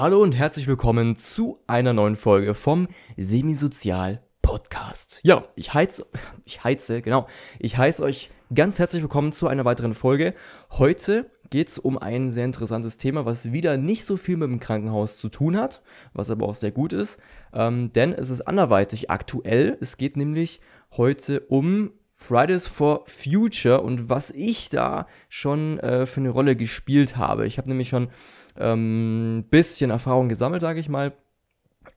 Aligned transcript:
Hallo 0.00 0.22
und 0.22 0.36
herzlich 0.36 0.68
willkommen 0.68 1.16
zu 1.16 1.58
einer 1.66 1.92
neuen 1.92 2.14
Folge 2.14 2.54
vom 2.54 2.86
Semisozial 3.16 4.22
Podcast. 4.42 5.18
Ja, 5.24 5.48
ich 5.56 5.74
heiz, 5.74 6.06
ich 6.44 6.62
heize, 6.62 7.02
genau. 7.02 7.26
Ich 7.58 7.76
heiße 7.76 8.04
euch 8.04 8.30
ganz 8.54 8.78
herzlich 8.78 9.02
willkommen 9.02 9.32
zu 9.32 9.48
einer 9.48 9.64
weiteren 9.64 9.94
Folge. 9.94 10.34
Heute 10.70 11.28
geht 11.50 11.66
es 11.66 11.78
um 11.78 11.98
ein 11.98 12.30
sehr 12.30 12.44
interessantes 12.44 12.96
Thema, 12.96 13.26
was 13.26 13.50
wieder 13.50 13.76
nicht 13.76 14.04
so 14.04 14.16
viel 14.16 14.36
mit 14.36 14.48
dem 14.48 14.60
Krankenhaus 14.60 15.18
zu 15.18 15.30
tun 15.30 15.56
hat, 15.56 15.82
was 16.12 16.30
aber 16.30 16.46
auch 16.46 16.54
sehr 16.54 16.70
gut 16.70 16.92
ist, 16.92 17.18
ähm, 17.52 17.92
denn 17.92 18.12
es 18.12 18.30
ist 18.30 18.42
anderweitig 18.42 19.10
aktuell. 19.10 19.78
Es 19.80 19.96
geht 19.96 20.16
nämlich 20.16 20.60
heute 20.92 21.40
um 21.48 21.90
Fridays 22.12 22.68
for 22.68 23.02
Future 23.06 23.80
und 23.80 24.08
was 24.08 24.30
ich 24.30 24.68
da 24.68 25.08
schon 25.28 25.80
äh, 25.80 26.06
für 26.06 26.20
eine 26.20 26.30
Rolle 26.30 26.54
gespielt 26.54 27.16
habe. 27.16 27.48
Ich 27.48 27.58
habe 27.58 27.68
nämlich 27.68 27.88
schon 27.88 28.10
ähm, 28.58 29.44
bisschen 29.50 29.90
Erfahrung 29.90 30.28
gesammelt, 30.28 30.60
sage 30.60 30.80
ich 30.80 30.88
mal, 30.88 31.12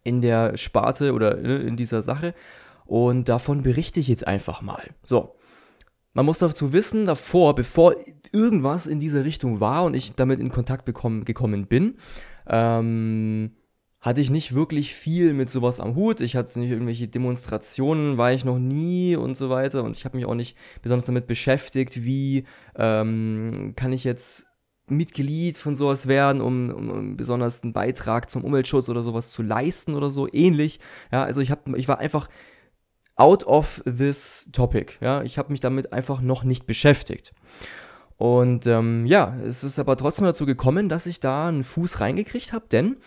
in 0.03 0.21
der 0.21 0.57
Sparte 0.57 1.13
oder 1.13 1.37
ne, 1.37 1.57
in 1.57 1.75
dieser 1.75 2.01
Sache. 2.01 2.33
Und 2.85 3.29
davon 3.29 3.63
berichte 3.63 3.99
ich 3.99 4.07
jetzt 4.07 4.27
einfach 4.27 4.61
mal. 4.61 4.83
So. 5.03 5.35
Man 6.13 6.25
muss 6.25 6.39
dazu 6.39 6.73
wissen, 6.73 7.05
davor, 7.05 7.55
bevor 7.55 7.95
irgendwas 8.33 8.85
in 8.85 8.99
diese 8.99 9.23
Richtung 9.23 9.61
war 9.61 9.85
und 9.85 9.93
ich 9.93 10.13
damit 10.13 10.41
in 10.41 10.51
Kontakt 10.51 10.83
bekommen, 10.83 11.23
gekommen 11.23 11.67
bin, 11.67 11.95
ähm, 12.47 13.51
hatte 14.01 14.19
ich 14.19 14.29
nicht 14.29 14.53
wirklich 14.53 14.93
viel 14.93 15.33
mit 15.33 15.49
sowas 15.49 15.79
am 15.79 15.95
Hut. 15.95 16.19
Ich 16.19 16.35
hatte 16.35 16.59
nicht 16.59 16.71
irgendwelche 16.71 17.07
Demonstrationen, 17.07 18.17
war 18.17 18.33
ich 18.33 18.43
noch 18.43 18.59
nie 18.59 19.15
und 19.15 19.37
so 19.37 19.49
weiter. 19.49 19.83
Und 19.83 19.95
ich 19.95 20.03
habe 20.03 20.17
mich 20.17 20.25
auch 20.25 20.35
nicht 20.35 20.57
besonders 20.81 21.05
damit 21.05 21.27
beschäftigt, 21.27 22.03
wie 22.03 22.45
ähm, 22.75 23.73
kann 23.77 23.93
ich 23.93 24.03
jetzt 24.03 24.50
Mitglied 24.91 25.57
von 25.57 25.75
sowas 25.75 26.07
werden, 26.07 26.41
um, 26.41 26.69
um, 26.69 26.89
um 26.89 27.17
besonders 27.17 27.63
einen 27.63 27.73
Beitrag 27.73 28.29
zum 28.29 28.43
Umweltschutz 28.43 28.89
oder 28.89 29.01
sowas 29.01 29.31
zu 29.31 29.41
leisten 29.41 29.95
oder 29.95 30.11
so 30.11 30.27
ähnlich. 30.31 30.79
Ja, 31.11 31.23
also 31.23 31.41
ich 31.41 31.51
habe, 31.51 31.77
ich 31.77 31.87
war 31.87 31.99
einfach 31.99 32.29
out 33.15 33.45
of 33.45 33.83
this 33.85 34.49
topic. 34.51 34.93
Ja, 35.01 35.23
ich 35.23 35.37
habe 35.37 35.51
mich 35.51 35.59
damit 35.59 35.93
einfach 35.93 36.21
noch 36.21 36.43
nicht 36.43 36.65
beschäftigt. 36.65 37.33
Und 38.17 38.67
ähm, 38.67 39.05
ja, 39.07 39.35
es 39.43 39.63
ist 39.63 39.79
aber 39.79 39.97
trotzdem 39.97 40.25
dazu 40.25 40.45
gekommen, 40.45 40.89
dass 40.89 41.07
ich 41.07 41.19
da 41.19 41.47
einen 41.47 41.63
Fuß 41.63 42.01
reingekriegt 42.01 42.53
habe, 42.53 42.65
denn 42.71 42.97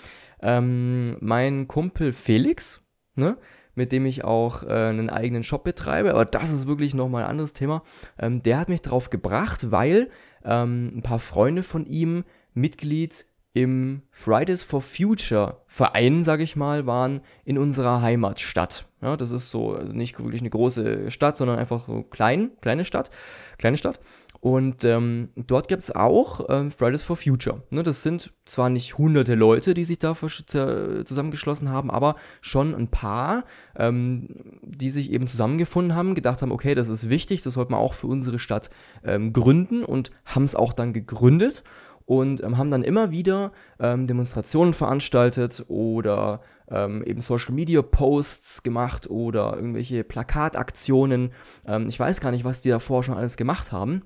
ähm, 0.43 1.05
mein 1.21 1.69
Kumpel 1.69 2.13
Felix, 2.13 2.81
ne, 3.15 3.39
mit 3.77 3.93
dem 3.93 4.07
ich 4.07 4.25
auch 4.25 4.63
äh, 4.65 4.67
einen 4.67 5.11
eigenen 5.11 5.43
Shop 5.43 5.65
betreibe, 5.65 6.11
aber 6.11 6.25
das 6.25 6.51
ist 6.51 6.67
wirklich 6.67 6.95
nochmal 6.95 7.25
ein 7.25 7.31
anderes 7.31 7.53
Thema, 7.53 7.83
ähm, 8.19 8.43
der 8.43 8.59
hat 8.59 8.69
mich 8.69 8.83
drauf 8.83 9.11
gebracht, 9.11 9.71
weil 9.71 10.11
ähm, 10.45 10.93
ein 10.97 11.03
paar 11.03 11.19
Freunde 11.19 11.63
von 11.63 11.87
ihm 11.87 12.25
Mitglied 12.55 13.27
im 13.55 14.03
Fridays 14.11 14.65
for 14.65 14.83
Future 14.83 15.63
Verein, 15.69 16.25
sage 16.25 16.43
ich 16.43 16.57
mal, 16.57 16.87
waren 16.87 17.21
in 17.45 17.57
unserer 17.57 18.03
Heimatstadt. 18.03 18.87
Ja, 19.01 19.17
das 19.17 19.31
ist 19.31 19.51
so 19.51 19.75
also 19.75 19.93
nicht 19.93 20.19
wirklich 20.19 20.41
eine 20.41 20.51
große 20.51 21.11
Stadt, 21.11 21.37
sondern 21.37 21.59
einfach 21.59 21.87
so 21.87 22.03
klein, 22.03 22.51
kleine 22.61 22.85
Stadt, 22.85 23.11
kleine 23.59 23.77
Stadt. 23.77 24.01
Und 24.45 24.85
ähm, 24.85 25.31
dort 25.37 25.69
gibt 25.69 25.85
es 25.85 25.97
auch 25.97 26.45
ähm, 26.51 26.71
Fridays 26.71 27.03
for 27.03 27.17
Future. 27.17 27.63
Ne, 27.71 27.83
das 27.83 28.03
sind 28.03 28.35
zwar 28.45 28.69
nicht 28.69 28.99
hunderte 28.99 29.37
Leute, 29.37 29.73
die 29.73 29.85
sich 29.85 29.99
da 29.99 30.15
zusammengeschlossen 30.15 31.71
haben, 31.71 31.91
aber 31.91 32.17
schon 32.43 32.75
ein 32.75 32.89
paar, 32.89 33.45
ähm, 33.75 34.27
die 34.63 34.91
sich 34.91 35.11
eben 35.11 35.27
zusammengefunden 35.29 35.95
haben, 35.95 36.15
gedacht 36.15 36.43
haben, 36.43 36.53
okay, 36.53 36.75
das 36.75 36.91
ist 36.91 37.09
wichtig, 37.09 37.41
das 37.41 37.55
sollte 37.55 37.73
man 37.73 37.81
auch 37.81 37.95
für 37.95 38.07
unsere 38.07 38.39
Stadt 38.39 38.69
ähm, 39.03 39.33
gründen 39.33 39.83
und 39.83 40.11
haben 40.27 40.45
es 40.45 40.55
auch 40.55 40.75
dann 40.75 40.93
gegründet 40.93 41.65
und 42.05 42.43
ähm, 42.43 42.59
haben 42.59 42.71
dann 42.71 42.83
immer 42.83 43.11
wieder 43.11 43.51
ähm, 43.81 44.07
Demonstrationen 44.07 44.75
veranstaltet 44.75 45.65
oder 45.69 46.43
ähm, 46.69 47.03
eben 47.05 47.23
Social 47.23 47.55
Media 47.55 47.81
Posts 47.81 48.63
gemacht 48.63 49.09
oder 49.09 49.57
irgendwelche 49.57 50.05
Plakataktionen. 50.05 51.33
Ähm, 51.67 51.89
ich 51.89 51.99
weiß 51.99 52.21
gar 52.21 52.31
nicht, 52.31 52.45
was 52.45 52.61
die 52.61 52.69
davor 52.69 53.03
schon 53.03 53.17
alles 53.17 53.39
gemacht 53.39 53.73
haben. 53.73 54.03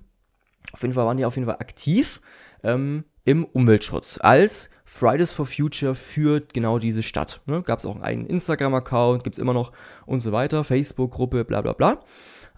Auf 0.72 0.82
jeden 0.82 0.94
Fall 0.94 1.06
waren 1.06 1.16
die 1.16 1.24
auf 1.24 1.36
jeden 1.36 1.46
Fall 1.46 1.56
aktiv 1.56 2.20
ähm, 2.62 3.04
im 3.24 3.44
Umweltschutz 3.44 4.18
als 4.20 4.70
Fridays 4.84 5.30
for 5.30 5.46
Future 5.46 5.94
für 5.94 6.40
genau 6.40 6.78
diese 6.78 7.02
Stadt. 7.02 7.42
Ne? 7.46 7.62
Gab 7.62 7.78
es 7.78 7.86
auch 7.86 8.00
einen 8.00 8.26
Instagram-Account, 8.26 9.22
gibt 9.22 9.36
es 9.36 9.38
immer 9.38 9.52
noch 9.52 9.72
und 10.06 10.20
so 10.20 10.32
weiter, 10.32 10.64
Facebook-Gruppe, 10.64 11.44
bla 11.44 11.60
bla 11.60 11.72
bla. 11.74 12.00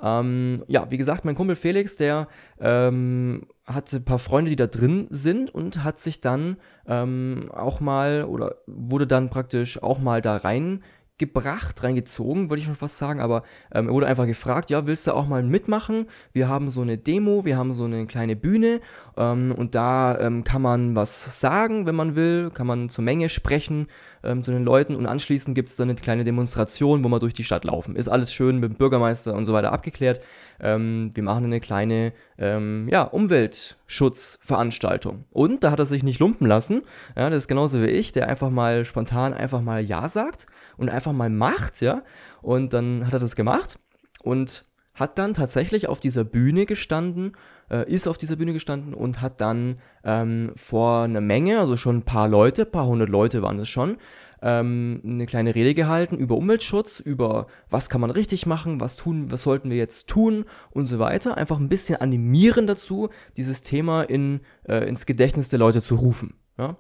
Ähm, 0.03 0.65
ja, 0.67 0.91
wie 0.91 0.97
gesagt, 0.97 1.25
mein 1.25 1.35
Kumpel 1.35 1.57
Felix, 1.57 1.97
der 1.97 2.29
ähm, 2.59 3.47
hatte 3.67 3.97
ein 3.97 4.05
paar 4.05 4.19
Freunde, 4.19 4.49
die 4.49 4.57
da 4.57 4.67
drin 4.67 5.09
sind 5.11 5.55
und 5.55 5.85
hat 5.85 5.99
sich 5.99 6.21
dann 6.21 6.57
ähm, 6.87 7.51
auch 7.53 7.81
mal 7.81 8.25
oder 8.25 8.57
wurde 8.67 9.07
dann 9.07 9.29
praktisch 9.29 9.83
auch 9.83 9.99
mal 9.99 10.23
da 10.23 10.37
rein 10.37 10.83
gebracht, 11.21 11.81
reingezogen, 11.85 12.51
wollte 12.51 12.61
ich 12.61 12.67
schon 12.67 12.75
fast 12.75 12.99
sagen, 12.99 13.21
aber 13.21 13.45
ähm, 13.73 13.87
er 13.87 13.93
wurde 13.93 14.09
einfach 14.09 14.27
gefragt, 14.27 14.71
ja, 14.71 14.87
willst 14.87 15.07
du 15.07 15.13
auch 15.13 15.29
mal 15.29 15.45
mitmachen? 15.45 16.07
Wir 16.33 16.49
haben 16.49 16.69
so 16.71 16.81
eine 16.81 16.99
Demo, 16.99 17.45
wir 17.45 17.57
haben 17.57 17.73
so 17.73 17.85
eine 17.85 18.07
kleine 18.07 18.35
Bühne 18.35 18.81
ähm, 19.17 19.55
und 19.57 19.77
da 19.77 20.19
ähm, 20.19 20.43
kann 20.43 20.63
man 20.63 20.97
was 20.97 21.41
sagen, 21.41 21.87
wenn 21.87 21.95
man 21.95 22.17
will, 22.17 22.51
kann 22.51 22.67
man 22.67 22.89
zur 22.89 23.05
Menge 23.05 23.29
sprechen 23.29 23.87
ähm, 24.23 24.43
zu 24.43 24.51
den 24.51 24.65
Leuten 24.65 24.97
und 24.97 25.07
anschließend 25.07 25.55
gibt 25.55 25.69
es 25.69 25.77
dann 25.77 25.91
eine 25.91 25.99
kleine 25.99 26.25
Demonstration, 26.25 27.05
wo 27.05 27.09
wir 27.09 27.19
durch 27.19 27.35
die 27.35 27.45
Stadt 27.45 27.65
laufen. 27.65 27.97
Ist 27.97 28.09
alles 28.09 28.33
schön 28.33 28.59
mit 28.59 28.71
dem 28.71 28.77
Bürgermeister 28.77 29.35
und 29.35 29.45
so 29.45 29.53
weiter 29.53 29.73
abgeklärt. 29.73 30.21
Ähm, 30.61 31.11
wir 31.15 31.23
machen 31.23 31.45
eine 31.45 31.61
kleine 31.61 32.13
ähm, 32.39 32.89
ja, 32.91 33.03
Umweltschutzveranstaltung. 33.03 35.25
Und 35.31 35.65
da 35.65 35.71
hat 35.71 35.79
er 35.79 35.87
sich 35.87 36.03
nicht 36.03 36.21
lumpen 36.21 36.47
lassen. 36.47 36.83
Ja, 37.17 37.31
das 37.31 37.41
ist 37.41 37.49
genauso 37.49 37.83
wie 37.83 37.87
ich, 37.87 38.13
der 38.13 38.29
einfach 38.29 38.51
mal 38.51 38.85
spontan 38.85 39.35
einfach 39.35 39.61
mal 39.61 39.83
Ja 39.83 40.09
sagt 40.09 40.47
und 40.77 40.91
einfach 40.91 41.13
mal 41.13 41.31
macht, 41.31 41.81
ja. 41.81 42.03
Und 42.43 42.73
dann 42.73 43.07
hat 43.07 43.15
er 43.15 43.21
das 43.21 43.37
gemacht 43.37 43.79
und 44.23 44.65
hat 45.01 45.19
dann 45.19 45.35
tatsächlich 45.35 45.89
auf 45.89 45.99
dieser 45.99 46.25
Bühne 46.25 46.67
gestanden, 46.67 47.33
äh, 47.71 47.91
ist 47.91 48.07
auf 48.07 48.19
dieser 48.19 48.37
Bühne 48.37 48.53
gestanden 48.53 48.93
und 48.93 49.23
hat 49.23 49.41
dann 49.41 49.79
ähm, 50.05 50.53
vor 50.57 51.03
einer 51.05 51.23
Menge, 51.23 51.59
also 51.59 51.77
schon 51.77 51.99
ein 51.99 52.05
paar 52.05 52.29
Leute, 52.29 52.63
ein 52.63 52.71
paar 52.71 52.87
hundert 52.87 53.09
Leute 53.09 53.43
waren 53.43 53.59
es 53.59 53.69
schon, 53.69 53.97
ähm, 54.43 55.01
eine 55.03 55.27
kleine 55.27 55.55
Rede 55.55 55.75
gehalten 55.75 56.17
über 56.17 56.37
Umweltschutz, 56.37 57.01
über 57.01 57.47
was 57.71 57.89
kann 57.89 58.03
man 58.03 58.11
richtig 58.11 58.45
machen, 58.45 58.81
was 58.81 58.97
tun, 58.97 59.31
was 59.31 59.43
sollten 59.43 59.71
wir 59.71 59.77
jetzt 59.79 60.07
tun 60.07 60.45
und 60.71 60.87
so 60.87 60.99
weiter. 60.99 61.37
Einfach 61.37 61.59
ein 61.59 61.71
bisschen 61.71 62.01
animieren 62.01 62.67
dazu, 62.67 63.09
dieses 63.39 63.63
Thema 63.63 64.03
in, 64.03 64.41
äh, 64.69 64.87
ins 64.87 65.07
Gedächtnis 65.07 65.49
der 65.49 65.59
Leute 65.59 65.81
zu 65.81 65.95
rufen. 65.95 66.35
Ja? 66.59 66.77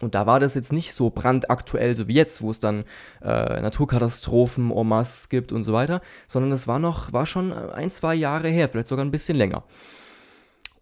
Und 0.00 0.14
da 0.14 0.26
war 0.26 0.38
das 0.38 0.54
jetzt 0.54 0.72
nicht 0.72 0.92
so 0.92 1.10
brandaktuell, 1.10 1.94
so 1.94 2.06
wie 2.06 2.14
jetzt, 2.14 2.40
wo 2.40 2.50
es 2.50 2.60
dann 2.60 2.84
äh, 3.20 3.60
Naturkatastrophen 3.60 4.70
en 4.70 4.86
masse 4.86 5.28
gibt 5.28 5.52
und 5.52 5.64
so 5.64 5.72
weiter, 5.72 6.00
sondern 6.28 6.52
es 6.52 6.68
war 6.68 6.78
noch, 6.78 7.12
war 7.12 7.26
schon 7.26 7.52
ein, 7.52 7.90
zwei 7.90 8.14
Jahre 8.14 8.48
her, 8.48 8.68
vielleicht 8.68 8.86
sogar 8.86 9.04
ein 9.04 9.10
bisschen 9.10 9.36
länger. 9.36 9.64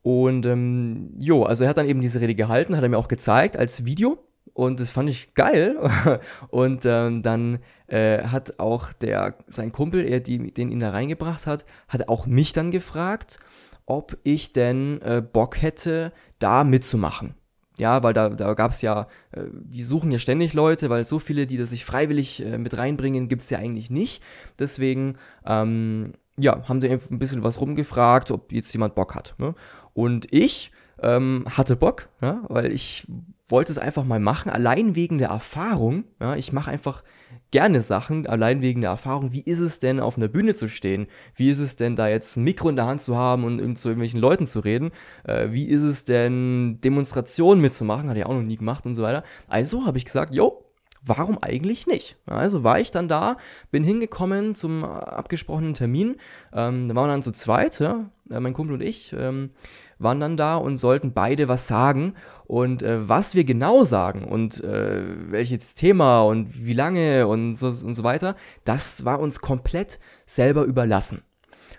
Und 0.03 0.47
ähm, 0.47 1.15
jo, 1.19 1.45
also 1.45 1.65
er 1.65 1.71
hat 1.71 1.79
dann 1.79 1.89
eben 1.89 2.01
diese 2.01 2.21
Rede 2.21 2.35
gehalten, 2.35 2.77
hat 2.77 2.83
er 2.83 2.89
mir 2.89 2.99
auch 2.99 3.09
gezeigt 3.09 3.57
als 3.57 3.87
Video 3.87 4.19
und 4.53 4.81
das 4.81 4.91
fand 4.91 5.11
ich 5.11 5.35
geil. 5.35 5.77
und 6.49 6.85
ähm, 6.85 7.23
dann 7.23 7.59
äh, 7.89 8.23
hat 8.23 8.59
auch 8.59 8.93
der, 8.93 9.37
sein 9.49 9.73
Kumpel, 9.73 10.07
er, 10.07 10.21
die, 10.21 10.53
den 10.53 10.71
ihn 10.71 10.81
da 10.81 10.91
reingebracht 10.91 11.47
hat, 11.47 11.65
hat 11.89 12.09
auch 12.09 12.27
mich 12.27 12.53
dann 12.53 12.71
gefragt, 12.71 13.39
ob 13.87 14.17
ich 14.25 14.53
denn 14.53 15.01
äh, 15.03 15.23
Bock 15.23 15.61
hätte, 15.61 16.13
da 16.39 16.65
mitzumachen. 16.65 17.35
Ja, 17.79 18.03
weil 18.03 18.15
da, 18.15 18.31
da 18.31 18.55
gab 18.55 18.71
es 18.71 18.81
ja, 18.83 19.07
äh, 19.33 19.43
die 19.53 19.83
suchen 19.83 20.11
ja 20.11 20.19
ständig 20.19 20.55
Leute, 20.55 20.89
weil 20.89 21.05
so 21.05 21.19
viele, 21.19 21.47
die 21.47 21.59
das 21.59 21.71
sich 21.71 21.85
freiwillig 21.85 22.45
äh, 22.45 22.59
mit 22.59 22.77
reinbringen, 22.77 23.29
gibt 23.29 23.43
es 23.43 23.51
ja 23.51 23.59
eigentlich 23.59 23.91
nicht. 23.91 24.23
Deswegen, 24.59 25.19
ähm, 25.45 26.15
ja, 26.39 26.67
haben 26.69 26.81
sie 26.81 26.91
ein 26.91 27.19
bisschen 27.19 27.43
was 27.43 27.61
rumgefragt, 27.61 28.31
ob 28.31 28.53
jetzt 28.53 28.73
jemand 28.73 28.95
Bock 28.95 29.15
hat. 29.15 29.35
Ne? 29.39 29.55
Und 29.95 30.27
ich 30.31 30.71
ähm, 31.03 31.45
hatte 31.51 31.77
Bock, 31.77 32.09
ja, 32.21 32.43
weil 32.49 32.73
ich 32.73 33.07
wollte 33.49 33.73
es 33.73 33.79
einfach 33.79 34.05
mal 34.05 34.21
machen, 34.21 34.51
allein 34.51 34.95
wegen 34.97 35.19
der 35.19 35.29
Erfahrung. 35.29 36.05
Ja, 36.21 36.35
ich 36.37 36.53
mache 36.53 36.71
einfach 36.71 37.03
gerne 37.51 37.83
Sachen, 37.83 38.27
allein 38.27 38.63
wegen 38.63 38.81
der 38.81 38.91
Erfahrung. 38.91 39.33
Wie 39.33 39.43
ist 39.43 39.61
es 39.61 39.79
denn, 39.79 40.01
auf 40.01 40.17
einer 40.17 40.29
Bühne 40.29 40.55
zu 40.55 40.69
stehen? 40.69 41.07
Wie 41.35 41.51
ist 41.51 41.59
es 41.59 41.77
denn, 41.77 41.97
da 41.97 42.09
jetzt 42.09 42.37
ein 42.37 42.45
Mikro 42.45 42.69
in 42.69 42.77
der 42.77 42.87
Hand 42.87 43.01
zu 43.01 43.17
haben 43.17 43.45
und 43.45 43.77
zu 43.77 43.89
irgendwelchen 43.89 44.21
Leuten 44.21 44.47
zu 44.47 44.61
reden? 44.61 44.91
Äh, 45.25 45.49
wie 45.51 45.67
ist 45.67 45.83
es 45.83 46.05
denn, 46.05 46.81
Demonstrationen 46.83 47.61
mitzumachen? 47.61 48.09
Hatte 48.09 48.19
ich 48.19 48.27
auch 48.27 48.35
noch 48.35 48.43
nie 48.43 48.57
gemacht 48.57 48.87
und 48.87 48.95
so 48.95 49.03
weiter. 49.03 49.23
Also 49.49 49.87
habe 49.87 49.99
ich 49.99 50.05
gesagt, 50.05 50.35
jo, 50.35 50.67
warum 51.07 51.39
eigentlich 51.41 51.87
nicht? 51.87 52.17
Also 52.27 52.65
war 52.65 52.81
ich 52.81 52.91
dann 52.91 53.09
da, 53.09 53.37
bin 53.71 53.85
hingekommen 53.85 54.55
zum 54.55 54.85
abgesprochenen 54.85 55.75
Termin. 55.75 56.17
Ähm, 56.53 56.89
da 56.89 56.95
waren 56.95 57.09
wir 57.09 57.13
dann 57.13 57.23
zu 57.23 57.33
zweit, 57.33 57.79
ja, 57.81 58.11
äh, 58.31 58.41
mein 58.41 58.53
Kumpel 58.53 58.75
und 58.75 58.83
ich. 58.83 59.15
Ähm, 59.17 59.51
waren 59.99 60.21
dann 60.21 60.37
da 60.37 60.57
und 60.57 60.77
sollten 60.77 61.13
beide 61.13 61.49
was 61.49 61.67
sagen. 61.67 62.15
Und 62.47 62.83
äh, 62.83 63.09
was 63.09 63.35
wir 63.35 63.45
genau 63.45 63.85
sagen 63.85 64.25
und 64.25 64.63
äh, 64.63 65.03
welches 65.31 65.75
Thema 65.75 66.23
und 66.23 66.65
wie 66.65 66.75
lange 66.75 67.27
und 67.27 67.55
so, 67.55 67.67
und 67.67 67.95
so 67.95 68.05
weiter, 68.05 68.37
das 68.65 69.05
war 69.05 69.21
uns 69.21 69.41
komplett 69.41 69.99
selber 70.27 70.65
überlassen. 70.65 71.23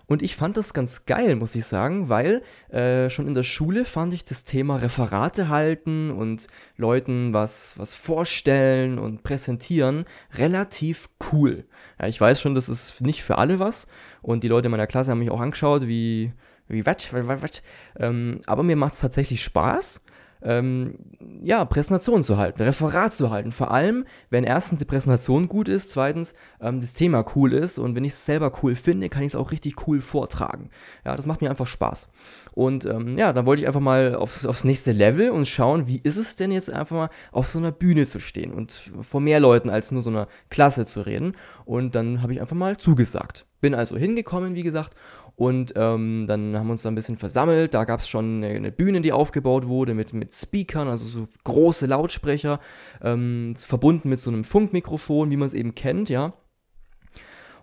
Und 0.10 0.22
ich 0.22 0.38
fand 0.38 0.56
das 0.56 0.74
ganz 0.74 1.06
geil, 1.06 1.36
muss 1.36 1.54
ich 1.56 1.66
sagen, 1.66 2.08
weil 2.08 2.42
äh, 2.70 3.10
schon 3.10 3.28
in 3.28 3.34
der 3.34 3.44
Schule 3.44 3.84
fand 3.84 4.14
ich 4.14 4.24
das 4.24 4.46
Thema 4.46 4.78
Referate 4.78 5.50
halten 5.50 6.12
und 6.12 6.48
Leuten 6.78 7.34
was, 7.34 7.78
was 7.78 7.94
vorstellen 7.94 9.00
und 9.00 9.24
präsentieren 9.24 10.06
relativ 10.34 11.10
cool. 11.32 11.66
Ja, 12.00 12.08
ich 12.08 12.22
weiß 12.22 12.40
schon, 12.40 12.56
das 12.56 12.70
ist 12.70 13.02
nicht 13.02 13.22
für 13.22 13.38
alle 13.38 13.60
was. 13.60 13.88
Und 14.22 14.46
die 14.46 14.48
Leute 14.48 14.68
in 14.68 14.72
meiner 14.72 14.88
Klasse 14.88 15.12
haben 15.12 15.20
mich 15.20 15.32
auch 15.32 15.42
angeschaut, 15.42 15.88
wie, 15.88 16.32
wie, 16.68 16.86
was, 16.86 17.12
was, 17.12 17.42
was. 17.42 17.62
Ähm, 17.98 18.40
aber 18.46 18.64
mir 18.64 18.76
macht 18.76 18.94
es 18.94 19.02
tatsächlich 19.02 19.44
Spaß 19.44 20.02
ähm, 20.42 20.96
ja, 21.42 21.66
Präsentation 21.66 22.24
zu 22.24 22.38
halten, 22.38 22.62
Referat 22.62 23.14
zu 23.14 23.32
halten. 23.32 23.52
Vor 23.52 23.72
allem, 23.72 24.06
wenn 24.30 24.44
erstens 24.44 24.80
die 24.80 24.86
Präsentation 24.86 25.48
gut 25.48 25.68
ist, 25.68 25.92
zweitens 25.92 26.34
ähm, 26.62 26.80
das 26.80 26.94
Thema 26.94 27.26
cool 27.36 27.54
ist 27.54 27.80
und 27.80 27.96
wenn 27.96 28.04
ich 28.04 28.14
es 28.14 28.26
selber 28.26 28.52
cool 28.62 28.76
finde, 28.76 29.10
kann 29.10 29.24
ich 29.24 29.30
es 29.30 29.36
auch 29.36 29.52
richtig 29.52 29.88
cool 29.88 30.02
vortragen. 30.02 30.70
Ja, 31.06 31.16
das 31.16 31.26
macht 31.26 31.42
mir 31.42 31.50
einfach 31.50 31.68
Spaß. 31.68 32.08
Und 32.54 32.86
ähm, 32.86 33.18
ja, 33.18 33.34
dann 33.34 33.46
wollte 33.46 33.62
ich 33.62 33.68
einfach 33.68 33.82
mal 33.82 34.16
aufs, 34.16 34.46
aufs 34.46 34.64
nächste 34.64 34.92
Level 34.92 35.32
und 35.32 35.48
schauen, 35.48 35.88
wie 35.88 36.00
ist 36.04 36.18
es 36.18 36.36
denn 36.36 36.52
jetzt 36.52 36.72
einfach 36.72 36.96
mal 36.96 37.10
auf 37.32 37.48
so 37.48 37.60
einer 37.60 37.72
Bühne 37.72 38.06
zu 38.06 38.20
stehen 38.20 38.54
und 38.54 38.92
vor 39.02 39.22
mehr 39.22 39.40
Leuten 39.40 39.70
als 39.70 39.92
nur 39.92 40.02
so 40.02 40.10
einer 40.10 40.28
Klasse 40.50 40.86
zu 40.86 41.02
reden. 41.02 41.34
Und 41.66 41.96
dann 41.96 42.22
habe 42.22 42.34
ich 42.34 42.42
einfach 42.42 42.56
mal 42.56 42.78
zugesagt. 42.78 43.47
Bin 43.60 43.74
also 43.74 43.98
hingekommen, 43.98 44.56
wie 44.56 44.64
gesagt, 44.64 44.94
und 45.38 45.74
ähm, 45.76 46.26
dann 46.28 46.58
haben 46.58 46.68
wir 46.68 46.72
uns 46.72 46.82
da 46.82 46.90
ein 46.90 46.96
bisschen 46.96 47.18
versammelt. 47.18 47.76
Da 47.76 47.84
gab 47.84 48.00
es 48.00 48.08
schon 48.08 48.44
eine, 48.44 48.56
eine, 48.56 48.72
Bühne, 48.72 49.02
die 49.02 49.12
aufgebaut 49.12 49.68
wurde 49.68 49.94
mit, 49.94 50.12
mit 50.12 50.34
Speakern, 50.34 50.88
also 50.88 51.06
so 51.06 51.28
große 51.44 51.86
Lautsprecher, 51.86 52.60
ähm, 53.04 53.54
verbunden 53.56 54.10
mit 54.10 54.20
so 54.20 54.32
einem 54.32 54.44
Funkmikrofon, 54.44 55.30
wie 55.30 55.38
man 55.38 55.46
es 55.46 55.54
eben 55.54 55.76
kennt, 55.76 56.10
ja. 56.10 56.34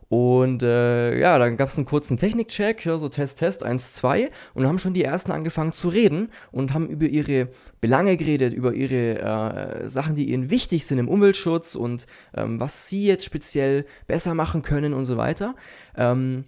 Und 0.08 0.62
äh, 0.62 1.18
ja, 1.18 1.38
dann 1.38 1.56
gab 1.56 1.68
es 1.68 1.76
einen 1.76 1.86
kurzen 1.86 2.16
Technikcheck, 2.16 2.84
ja, 2.84 2.98
so 2.98 3.08
Test, 3.08 3.38
Test, 3.38 3.62
1, 3.62 3.94
2. 3.94 4.28
Und 4.54 4.62
dann 4.62 4.68
haben 4.68 4.78
schon 4.78 4.94
die 4.94 5.04
ersten 5.04 5.32
angefangen 5.32 5.72
zu 5.72 5.88
reden 5.88 6.30
und 6.52 6.74
haben 6.74 6.88
über 6.88 7.06
ihre 7.06 7.48
Belange 7.80 8.16
geredet, 8.16 8.52
über 8.54 8.74
ihre 8.74 9.18
äh, 9.18 9.88
Sachen, 9.88 10.14
die 10.14 10.30
ihnen 10.30 10.50
wichtig 10.50 10.86
sind 10.86 10.98
im 10.98 11.08
Umweltschutz 11.08 11.74
und 11.74 12.06
ähm, 12.36 12.60
was 12.60 12.88
sie 12.88 13.06
jetzt 13.06 13.24
speziell 13.24 13.86
besser 14.06 14.34
machen 14.34 14.62
können 14.62 14.94
und 14.94 15.04
so 15.04 15.16
weiter. 15.16 15.54
Ähm, 15.96 16.44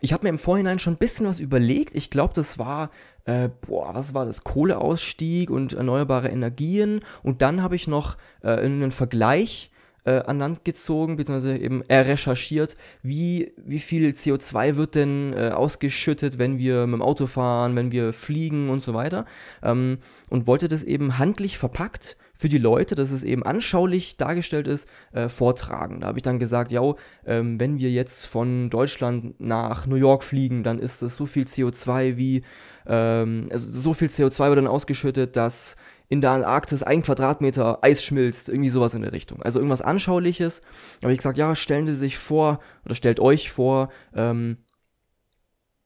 ich 0.00 0.12
habe 0.12 0.24
mir 0.24 0.30
im 0.30 0.38
Vorhinein 0.38 0.78
schon 0.78 0.94
ein 0.94 0.98
bisschen 0.98 1.26
was 1.26 1.40
überlegt. 1.40 1.94
Ich 1.94 2.10
glaube, 2.10 2.32
das 2.34 2.58
war, 2.58 2.90
äh, 3.24 3.48
boah, 3.48 3.94
was 3.94 4.14
war 4.14 4.26
das? 4.26 4.44
Kohleausstieg 4.44 5.50
und 5.50 5.72
erneuerbare 5.72 6.28
Energien. 6.28 7.00
Und 7.22 7.42
dann 7.42 7.62
habe 7.62 7.74
ich 7.74 7.88
noch 7.88 8.16
äh, 8.42 8.50
einen 8.50 8.92
Vergleich 8.92 9.72
äh, 10.08 10.22
an 10.26 10.38
Land 10.38 10.64
gezogen, 10.64 11.16
beziehungsweise 11.16 11.58
eben 11.58 11.82
recherchiert, 11.82 12.76
wie, 13.02 13.52
wie 13.56 13.78
viel 13.78 14.10
CO2 14.10 14.76
wird 14.76 14.94
denn 14.94 15.34
äh, 15.34 15.50
ausgeschüttet, 15.50 16.38
wenn 16.38 16.58
wir 16.58 16.86
mit 16.86 16.94
dem 16.94 17.02
Auto 17.02 17.26
fahren, 17.26 17.76
wenn 17.76 17.92
wir 17.92 18.12
fliegen 18.12 18.70
und 18.70 18.82
so 18.82 18.94
weiter. 18.94 19.26
Ähm, 19.62 19.98
und 20.30 20.46
wollte 20.46 20.68
das 20.68 20.84
eben 20.84 21.18
handlich 21.18 21.58
verpackt 21.58 22.16
für 22.38 22.48
die 22.48 22.58
Leute, 22.58 22.94
dass 22.94 23.10
es 23.10 23.24
eben 23.24 23.42
anschaulich 23.42 24.16
dargestellt 24.16 24.68
ist, 24.68 24.88
äh, 25.12 25.28
vortragen. 25.28 26.00
Da 26.00 26.06
habe 26.06 26.18
ich 26.18 26.22
dann 26.22 26.38
gesagt, 26.38 26.70
ja, 26.70 26.94
ähm, 27.26 27.58
wenn 27.58 27.80
wir 27.80 27.90
jetzt 27.90 28.26
von 28.26 28.70
Deutschland 28.70 29.40
nach 29.40 29.86
New 29.86 29.96
York 29.96 30.22
fliegen, 30.22 30.62
dann 30.62 30.78
ist 30.78 31.02
es 31.02 31.16
so 31.16 31.26
viel 31.26 31.44
CO2 31.44 32.16
wie, 32.16 32.42
ähm, 32.86 33.48
also 33.50 33.80
so 33.80 33.92
viel 33.92 34.08
CO2 34.08 34.48
wird 34.48 34.58
dann 34.58 34.66
ausgeschüttet, 34.68 35.36
dass 35.36 35.76
in 36.08 36.20
der 36.20 36.30
Antarktis 36.30 36.82
ein 36.82 37.02
Quadratmeter 37.02 37.78
Eis 37.82 38.02
schmilzt, 38.02 38.48
irgendwie 38.48 38.70
sowas 38.70 38.94
in 38.94 39.02
der 39.02 39.12
Richtung. 39.12 39.42
Also 39.42 39.58
irgendwas 39.58 39.82
Anschauliches. 39.82 40.62
Habe 41.02 41.12
ich 41.12 41.18
gesagt, 41.18 41.38
ja, 41.38 41.54
stellen 41.54 41.86
Sie 41.86 41.94
sich 41.94 42.18
vor, 42.18 42.60
oder 42.84 42.94
stellt 42.94 43.20
euch 43.20 43.50
vor, 43.50 43.90
ähm, 44.14 44.58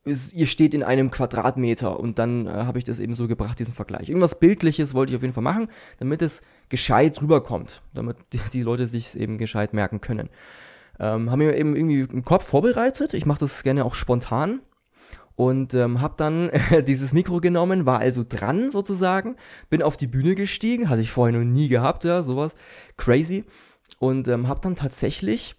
ihr 0.04 0.46
steht 0.46 0.74
in 0.74 0.82
einem 0.82 1.10
Quadratmeter 1.10 1.98
und 1.98 2.18
dann 2.18 2.46
äh, 2.46 2.50
habe 2.50 2.78
ich 2.78 2.84
das 2.84 2.98
eben 2.98 3.14
so 3.14 3.28
gebracht, 3.28 3.58
diesen 3.58 3.74
Vergleich. 3.74 4.08
Irgendwas 4.08 4.38
Bildliches 4.38 4.94
wollte 4.94 5.12
ich 5.12 5.16
auf 5.16 5.22
jeden 5.22 5.34
Fall 5.34 5.44
machen, 5.44 5.68
damit 5.98 6.22
es 6.22 6.42
gescheit 6.68 7.20
rüberkommt, 7.22 7.82
damit 7.94 8.16
die, 8.32 8.40
die 8.52 8.62
Leute 8.62 8.86
sich 8.86 9.16
eben 9.16 9.38
gescheit 9.38 9.74
merken 9.74 10.00
können. 10.00 10.28
Ähm, 10.98 11.30
haben 11.30 11.38
mir 11.38 11.56
eben 11.56 11.76
irgendwie 11.76 12.00
im 12.00 12.24
Kopf 12.24 12.44
vorbereitet. 12.44 13.14
Ich 13.14 13.26
mache 13.26 13.40
das 13.40 13.62
gerne 13.62 13.84
auch 13.84 13.94
spontan 13.94 14.60
und 15.42 15.74
ähm, 15.74 16.00
habe 16.00 16.14
dann 16.16 16.50
äh, 16.50 16.82
dieses 16.86 17.12
Mikro 17.12 17.40
genommen, 17.40 17.84
war 17.84 17.98
also 17.98 18.24
dran 18.26 18.70
sozusagen, 18.70 19.34
bin 19.70 19.82
auf 19.82 19.96
die 19.96 20.06
Bühne 20.06 20.36
gestiegen, 20.36 20.88
hatte 20.88 21.02
ich 21.02 21.10
vorher 21.10 21.36
noch 21.36 21.44
nie 21.44 21.68
gehabt, 21.68 22.04
ja, 22.04 22.22
sowas 22.22 22.54
crazy 22.96 23.44
und 23.98 24.28
ähm, 24.28 24.46
habe 24.46 24.60
dann 24.60 24.76
tatsächlich 24.76 25.56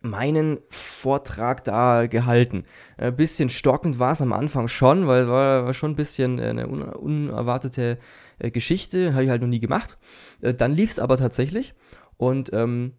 meinen 0.00 0.58
Vortrag 0.70 1.64
da 1.64 2.06
gehalten. 2.06 2.64
Ein 2.96 3.14
bisschen 3.14 3.50
stockend 3.50 3.98
war 3.98 4.12
es 4.12 4.22
am 4.22 4.32
Anfang 4.32 4.68
schon, 4.68 5.06
weil 5.06 5.28
war, 5.28 5.66
war 5.66 5.74
schon 5.74 5.92
ein 5.92 5.96
bisschen 5.96 6.40
eine 6.40 6.66
un 6.66 6.82
unerwartete 6.82 7.98
äh, 8.38 8.50
Geschichte, 8.50 9.12
habe 9.12 9.24
ich 9.24 9.30
halt 9.30 9.42
noch 9.42 9.48
nie 9.48 9.60
gemacht. 9.60 9.98
Äh, 10.40 10.54
dann 10.54 10.74
lief 10.74 10.90
es 10.90 10.98
aber 10.98 11.18
tatsächlich 11.18 11.74
und 12.16 12.54
ähm, 12.54 12.94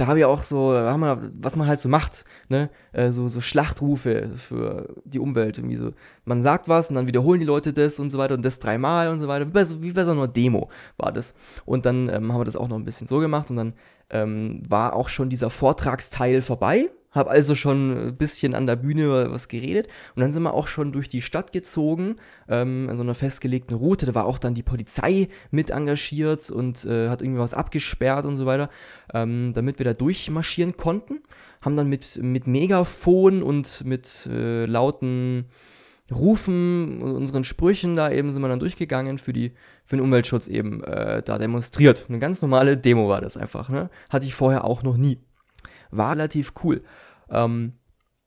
da 0.00 0.06
habe 0.06 0.18
ich 0.18 0.24
auch 0.24 0.42
so, 0.42 0.74
haben 0.74 1.00
wir, 1.00 1.30
was 1.40 1.56
man 1.56 1.68
halt 1.68 1.78
so 1.78 1.90
macht, 1.90 2.24
ne, 2.48 2.70
äh, 2.92 3.10
so, 3.10 3.28
so 3.28 3.42
Schlachtrufe 3.42 4.30
für 4.34 4.94
die 5.04 5.18
Umwelt, 5.18 5.58
irgendwie 5.58 5.76
so. 5.76 5.92
Man 6.24 6.40
sagt 6.40 6.68
was 6.68 6.88
und 6.88 6.94
dann 6.94 7.06
wiederholen 7.06 7.38
die 7.38 7.46
Leute 7.46 7.74
das 7.74 8.00
und 8.00 8.08
so 8.08 8.16
weiter 8.16 8.34
und 8.34 8.44
das 8.44 8.58
dreimal 8.58 9.08
und 9.08 9.18
so 9.18 9.28
weiter, 9.28 9.46
wie 9.46 9.52
bei 9.52 9.64
so, 9.64 9.82
wie 9.82 9.92
bei 9.92 10.04
so 10.04 10.12
einer 10.12 10.26
Demo 10.26 10.70
war 10.96 11.12
das. 11.12 11.34
Und 11.66 11.84
dann 11.84 12.08
ähm, 12.08 12.32
haben 12.32 12.40
wir 12.40 12.44
das 12.44 12.56
auch 12.56 12.68
noch 12.68 12.76
ein 12.76 12.84
bisschen 12.84 13.06
so 13.06 13.18
gemacht 13.18 13.50
und 13.50 13.56
dann 13.56 13.74
ähm, 14.08 14.62
war 14.66 14.94
auch 14.94 15.10
schon 15.10 15.28
dieser 15.28 15.50
Vortragsteil 15.50 16.40
vorbei 16.40 16.88
habe 17.10 17.30
also 17.30 17.54
schon 17.54 18.08
ein 18.08 18.16
bisschen 18.16 18.54
an 18.54 18.66
der 18.66 18.76
Bühne 18.76 19.30
was 19.30 19.48
geredet 19.48 19.88
und 20.14 20.20
dann 20.20 20.30
sind 20.30 20.42
wir 20.42 20.54
auch 20.54 20.66
schon 20.66 20.92
durch 20.92 21.08
die 21.08 21.22
Stadt 21.22 21.52
gezogen, 21.52 22.16
ähm, 22.48 22.88
an 22.88 22.96
so 22.96 23.02
einer 23.02 23.14
festgelegten 23.14 23.76
Route. 23.76 24.06
Da 24.06 24.14
war 24.14 24.26
auch 24.26 24.38
dann 24.38 24.54
die 24.54 24.62
Polizei 24.62 25.28
mit 25.50 25.70
engagiert 25.70 26.50
und 26.50 26.84
äh, 26.84 27.08
hat 27.08 27.22
irgendwie 27.22 27.40
was 27.40 27.54
abgesperrt 27.54 28.24
und 28.24 28.36
so 28.36 28.46
weiter, 28.46 28.70
ähm, 29.12 29.52
damit 29.54 29.78
wir 29.78 29.84
da 29.84 29.92
durchmarschieren 29.92 30.76
konnten. 30.76 31.20
Haben 31.60 31.76
dann 31.76 31.88
mit, 31.88 32.18
mit 32.22 32.46
Megafon 32.46 33.42
und 33.42 33.84
mit 33.84 34.28
äh, 34.30 34.64
lauten 34.64 35.46
Rufen 36.10 37.02
und 37.02 37.12
unseren 37.12 37.44
Sprüchen 37.44 37.96
da 37.96 38.10
eben 38.10 38.32
sind 38.32 38.42
wir 38.42 38.48
dann 38.48 38.58
durchgegangen 38.58 39.18
für, 39.18 39.32
die, 39.32 39.52
für 39.84 39.96
den 39.96 40.04
Umweltschutz 40.04 40.48
eben 40.48 40.82
äh, 40.82 41.22
da 41.22 41.38
demonstriert. 41.38 42.06
Eine 42.08 42.18
ganz 42.18 42.42
normale 42.42 42.76
Demo 42.76 43.08
war 43.08 43.20
das 43.20 43.36
einfach. 43.36 43.68
Ne? 43.68 43.90
Hatte 44.08 44.26
ich 44.26 44.34
vorher 44.34 44.64
auch 44.64 44.82
noch 44.82 44.96
nie 44.96 45.18
war 45.90 46.12
relativ 46.12 46.52
cool. 46.64 46.82
Ähm, 47.30 47.74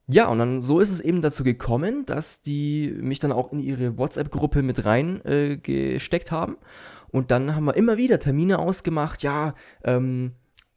ja, 0.08 0.28
und 0.28 0.40
dann 0.40 0.60
so 0.60 0.80
ist 0.80 0.92
es 0.92 1.00
eben 1.00 1.22
dazu 1.22 1.44
gekommen, 1.44 2.06
dass 2.06 2.42
die 2.42 2.94
mich 3.00 3.20
dann 3.20 3.32
auch 3.32 3.54
in 3.54 3.60
ihre 3.60 3.98
WhatsApp-Gruppe 3.98 4.62
mit 4.62 4.84
reingesteckt 4.84 6.28
äh, 6.28 6.32
haben. 6.32 6.58
Und 7.10 7.32
dann 7.32 7.56
haben 7.56 7.66
wir 7.66 7.76
immer 7.76 7.98
wieder 7.98 8.20
Termine 8.20 8.60
ausgemacht, 8.60 9.24
ja, 9.24 9.54
ähm, 9.84 10.34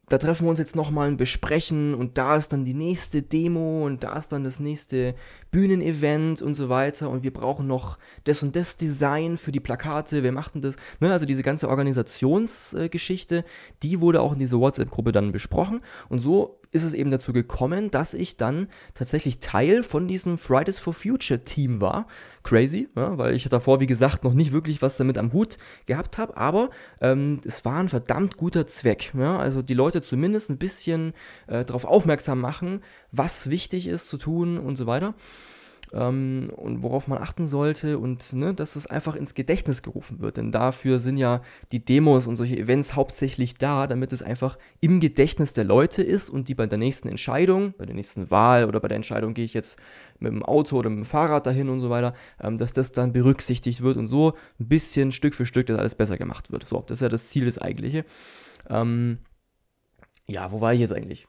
da 0.09 0.17
treffen 0.17 0.45
wir 0.45 0.49
uns 0.51 0.59
jetzt 0.59 0.75
nochmal 0.75 1.09
und 1.09 1.17
besprechen 1.17 1.93
und 1.93 2.17
da 2.17 2.37
ist 2.37 2.53
dann 2.53 2.63
die 2.63 2.73
nächste 2.73 3.21
Demo 3.21 3.85
und 3.85 4.05
da 4.05 4.17
ist 4.17 4.31
dann 4.31 4.45
das 4.45 4.61
nächste 4.61 5.15
Bühnenevent 5.51 6.41
und 6.41 6.53
so 6.53 6.69
weiter 6.69 7.09
und 7.09 7.23
wir 7.23 7.33
brauchen 7.33 7.67
noch 7.67 7.97
das 8.23 8.41
und 8.41 8.55
das 8.55 8.77
Design 8.77 9.37
für 9.37 9.51
die 9.51 9.59
Plakate, 9.59 10.23
wer 10.23 10.31
macht 10.31 10.55
denn 10.55 10.61
das? 10.61 10.77
Ne, 11.01 11.11
also 11.11 11.25
diese 11.25 11.43
ganze 11.43 11.67
Organisationsgeschichte, 11.67 13.39
äh, 13.39 13.43
die 13.83 13.99
wurde 13.99 14.21
auch 14.21 14.31
in 14.31 14.39
dieser 14.39 14.59
WhatsApp-Gruppe 14.59 15.11
dann 15.11 15.33
besprochen 15.33 15.81
und 16.07 16.19
so 16.19 16.61
ist 16.71 16.83
es 16.83 16.93
eben 16.93 17.11
dazu 17.11 17.33
gekommen, 17.33 17.91
dass 17.91 18.13
ich 18.13 18.37
dann 18.37 18.67
tatsächlich 18.93 19.39
Teil 19.39 19.83
von 19.83 20.07
diesem 20.07 20.37
Fridays 20.37 20.79
for 20.79 20.93
Future 20.93 21.41
Team 21.41 21.81
war. 21.81 22.07
Crazy, 22.43 22.89
ja, 22.95 23.17
weil 23.17 23.35
ich 23.35 23.47
davor, 23.49 23.79
wie 23.79 23.87
gesagt, 23.87 24.23
noch 24.23 24.33
nicht 24.33 24.51
wirklich 24.51 24.81
was 24.81 24.97
damit 24.97 25.17
am 25.17 25.33
Hut 25.33 25.57
gehabt 25.85 26.17
habe, 26.17 26.37
aber 26.37 26.69
ähm, 27.01 27.41
es 27.45 27.65
war 27.65 27.79
ein 27.79 27.89
verdammt 27.89 28.37
guter 28.37 28.67
Zweck. 28.67 29.13
Ja? 29.17 29.37
Also 29.37 29.61
die 29.61 29.73
Leute 29.73 30.01
zumindest 30.01 30.49
ein 30.49 30.57
bisschen 30.57 31.13
äh, 31.47 31.65
darauf 31.65 31.85
aufmerksam 31.85 32.39
machen, 32.39 32.81
was 33.11 33.49
wichtig 33.49 33.87
ist 33.87 34.07
zu 34.07 34.17
tun 34.17 34.57
und 34.57 34.75
so 34.75 34.87
weiter 34.87 35.15
ähm, 35.93 36.49
und 36.55 36.83
worauf 36.83 37.07
man 37.07 37.19
achten 37.19 37.45
sollte 37.45 37.97
und 37.97 38.33
ne, 38.33 38.53
dass 38.53 38.75
es 38.75 38.87
einfach 38.87 39.15
ins 39.15 39.33
Gedächtnis 39.33 39.81
gerufen 39.81 40.19
wird. 40.19 40.37
Denn 40.37 40.51
dafür 40.51 40.99
sind 40.99 41.17
ja 41.17 41.41
die 41.71 41.83
Demos 41.83 42.27
und 42.27 42.35
solche 42.35 42.57
Events 42.57 42.95
hauptsächlich 42.95 43.55
da, 43.55 43.87
damit 43.87 44.13
es 44.13 44.23
einfach 44.23 44.57
im 44.81 44.99
Gedächtnis 44.99 45.53
der 45.53 45.63
Leute 45.63 46.03
ist 46.03 46.29
und 46.29 46.47
die 46.47 46.55
bei 46.55 46.67
der 46.67 46.77
nächsten 46.77 47.07
Entscheidung, 47.07 47.73
bei 47.77 47.85
der 47.85 47.95
nächsten 47.95 48.29
Wahl 48.31 48.65
oder 48.65 48.79
bei 48.79 48.87
der 48.87 48.97
Entscheidung, 48.97 49.33
gehe 49.33 49.45
ich 49.45 49.53
jetzt 49.53 49.79
mit 50.19 50.31
dem 50.31 50.43
Auto 50.43 50.77
oder 50.77 50.89
mit 50.89 50.99
dem 50.99 51.05
Fahrrad 51.05 51.45
dahin 51.45 51.69
und 51.69 51.79
so 51.79 51.89
weiter, 51.89 52.13
ähm, 52.41 52.57
dass 52.57 52.73
das 52.73 52.91
dann 52.91 53.13
berücksichtigt 53.13 53.81
wird 53.81 53.97
und 53.97 54.07
so 54.07 54.33
ein 54.59 54.67
bisschen 54.67 55.11
Stück 55.11 55.35
für 55.35 55.45
Stück 55.45 55.67
das 55.67 55.79
alles 55.79 55.95
besser 55.95 56.17
gemacht 56.17 56.51
wird. 56.51 56.67
So, 56.67 56.83
das 56.87 56.97
ist 56.97 57.01
ja 57.01 57.09
das 57.09 57.29
Ziel, 57.29 57.45
das 57.45 57.57
eigentliche. 57.57 58.05
Ähm, 58.69 59.19
ja, 60.27 60.51
wo 60.51 60.59
war 60.59 60.73
ich 60.73 60.79
jetzt 60.79 60.93
eigentlich? 60.93 61.27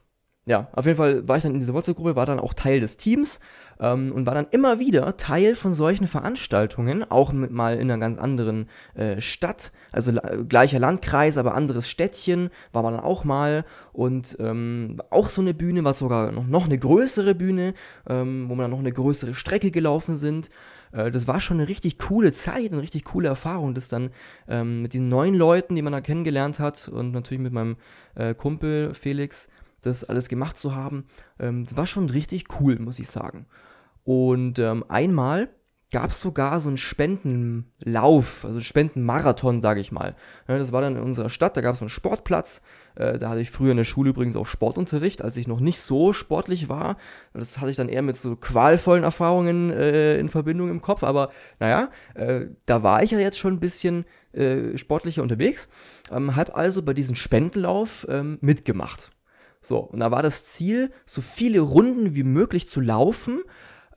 Ja, 0.49 0.67
auf 0.73 0.87
jeden 0.87 0.97
Fall 0.97 1.27
war 1.27 1.37
ich 1.37 1.43
dann 1.43 1.53
in 1.53 1.59
dieser 1.59 1.75
WhatsApp-Gruppe, 1.75 2.15
war 2.15 2.25
dann 2.25 2.39
auch 2.39 2.55
Teil 2.55 2.79
des 2.79 2.97
Teams 2.97 3.39
ähm, 3.79 4.11
und 4.11 4.25
war 4.25 4.33
dann 4.33 4.47
immer 4.49 4.79
wieder 4.79 5.15
Teil 5.15 5.53
von 5.53 5.75
solchen 5.75 6.07
Veranstaltungen, 6.07 7.03
auch 7.03 7.31
mit, 7.31 7.51
mal 7.51 7.75
in 7.75 7.81
einer 7.81 7.99
ganz 7.99 8.17
anderen 8.17 8.67
äh, 8.95 9.21
Stadt, 9.21 9.71
also 9.91 10.11
gleicher 10.47 10.79
Landkreis, 10.79 11.37
aber 11.37 11.53
anderes 11.53 11.87
Städtchen, 11.87 12.49
war 12.71 12.81
man 12.81 12.95
dann 12.95 13.03
auch 13.03 13.25
mal 13.25 13.63
und 13.93 14.37
ähm, 14.39 14.97
auch 15.11 15.27
so 15.27 15.41
eine 15.41 15.53
Bühne, 15.53 15.83
war 15.83 15.93
sogar 15.93 16.31
noch, 16.31 16.47
noch 16.47 16.65
eine 16.65 16.79
größere 16.79 17.35
Bühne, 17.35 17.75
ähm, 18.09 18.49
wo 18.49 18.55
wir 18.55 18.63
dann 18.63 18.71
noch 18.71 18.79
eine 18.79 18.91
größere 18.91 19.35
Strecke 19.35 19.69
gelaufen 19.69 20.15
sind. 20.15 20.49
Äh, 20.93 21.11
das 21.11 21.27
war 21.27 21.39
schon 21.41 21.57
eine 21.59 21.69
richtig 21.69 21.99
coole 21.99 22.33
Zeit, 22.33 22.71
eine 22.71 22.81
richtig 22.81 23.03
coole 23.03 23.27
Erfahrung, 23.27 23.75
das 23.75 23.87
dann 23.87 24.09
ähm, 24.47 24.81
mit 24.81 24.95
den 24.95 25.09
neuen 25.09 25.35
Leuten, 25.35 25.75
die 25.75 25.83
man 25.83 25.93
da 25.93 26.01
kennengelernt 26.01 26.57
hat 26.57 26.87
und 26.87 27.11
natürlich 27.11 27.43
mit 27.43 27.53
meinem 27.53 27.75
äh, 28.15 28.33
Kumpel 28.33 28.95
Felix, 28.95 29.47
das 29.81 30.03
alles 30.03 30.29
gemacht 30.29 30.57
zu 30.57 30.75
haben. 30.75 31.05
Ähm, 31.39 31.65
das 31.65 31.77
war 31.77 31.85
schon 31.85 32.09
richtig 32.09 32.45
cool, 32.59 32.77
muss 32.79 32.99
ich 32.99 33.09
sagen. 33.09 33.45
Und 34.03 34.59
ähm, 34.59 34.83
einmal 34.87 35.49
gab 35.91 36.11
es 36.11 36.21
sogar 36.21 36.59
so 36.59 36.69
einen 36.69 36.77
Spendenlauf, 36.77 38.45
also 38.45 38.57
einen 38.57 38.63
Spendenmarathon, 38.63 39.61
sage 39.61 39.81
ich 39.81 39.91
mal. 39.91 40.15
Ja, 40.47 40.57
das 40.57 40.71
war 40.71 40.81
dann 40.81 40.95
in 40.95 41.01
unserer 41.01 41.29
Stadt, 41.29 41.57
da 41.57 41.61
gab 41.61 41.73
es 41.73 41.79
so 41.79 41.85
einen 41.85 41.89
Sportplatz. 41.89 42.61
Äh, 42.95 43.17
da 43.17 43.29
hatte 43.29 43.41
ich 43.41 43.49
früher 43.49 43.71
in 43.71 43.77
der 43.77 43.85
Schule 43.85 44.11
übrigens 44.11 44.35
auch 44.35 44.45
Sportunterricht, 44.45 45.23
als 45.23 45.35
ich 45.37 45.47
noch 45.47 45.59
nicht 45.59 45.79
so 45.79 46.13
sportlich 46.13 46.69
war. 46.69 46.97
Das 47.33 47.59
hatte 47.59 47.71
ich 47.71 47.77
dann 47.77 47.89
eher 47.89 48.03
mit 48.03 48.17
so 48.17 48.35
qualvollen 48.35 49.03
Erfahrungen 49.03 49.71
äh, 49.71 50.19
in 50.19 50.29
Verbindung 50.29 50.69
im 50.69 50.81
Kopf. 50.81 51.03
Aber 51.03 51.31
naja, 51.59 51.89
äh, 52.13 52.45
da 52.67 52.83
war 52.83 53.01
ich 53.01 53.11
ja 53.11 53.19
jetzt 53.19 53.39
schon 53.39 53.53
ein 53.53 53.59
bisschen 53.59 54.05
äh, 54.31 54.77
sportlicher 54.77 55.23
unterwegs. 55.23 55.69
Ähm, 56.11 56.35
hab 56.35 56.55
also 56.55 56.83
bei 56.83 56.93
diesem 56.93 57.15
Spendenlauf 57.15 58.05
ähm, 58.09 58.37
mitgemacht. 58.41 59.11
So, 59.61 59.79
und 59.79 59.99
da 59.99 60.11
war 60.11 60.21
das 60.21 60.45
Ziel, 60.45 60.91
so 61.05 61.21
viele 61.21 61.59
Runden 61.59 62.15
wie 62.15 62.23
möglich 62.23 62.67
zu 62.67 62.79
laufen, 62.79 63.41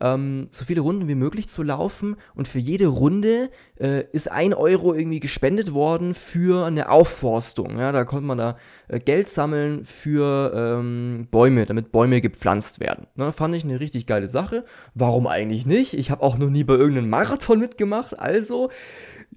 ähm, 0.03 0.49
so 0.51 0.65
viele 0.65 0.81
Runden 0.81 1.07
wie 1.07 1.15
möglich 1.15 1.49
zu 1.49 1.63
laufen 1.63 2.17
und 2.35 2.49
für 2.49 2.59
jede 2.59 2.89
Runde 2.89 3.51
äh, 3.79 4.05
ist 4.13 4.31
ein 4.31 4.53
Euro 4.53 4.95
irgendwie 4.95 5.21
gespendet 5.21 5.73
worden 5.73 6.13
für 6.15 6.67
eine 6.67 6.91
Aufforstung. 6.91 7.79
Ja, 7.79 7.93
da 7.93 8.05
konnte 8.05 8.27
man 8.27 8.39
da 8.39 8.57
äh, 8.89 8.99
Geld 8.99 9.29
sammeln 9.29 9.85
für 9.85 10.53
ähm, 10.55 11.29
Bäume, 11.31 11.67
damit 11.67 11.93
Bäume 11.93 12.21
gepflanzt 12.21 12.81
werden. 12.81 13.07
Ne, 13.15 13.31
fand 13.31 13.55
ich 13.55 13.63
eine 13.63 13.79
richtig 13.79 14.07
geile 14.07 14.29
Sache. 14.29 14.65
Warum 14.95 15.29
eigentlich 15.29 15.67
nicht? 15.67 15.95
Ich 15.95 16.11
habe 16.11 16.23
auch 16.23 16.37
noch 16.37 16.51
nie 16.51 16.65
bei 16.65 16.75
irgendeinem 16.75 17.11
Marathon 17.11 17.61
mitgemacht, 17.61 18.19
also 18.19 18.71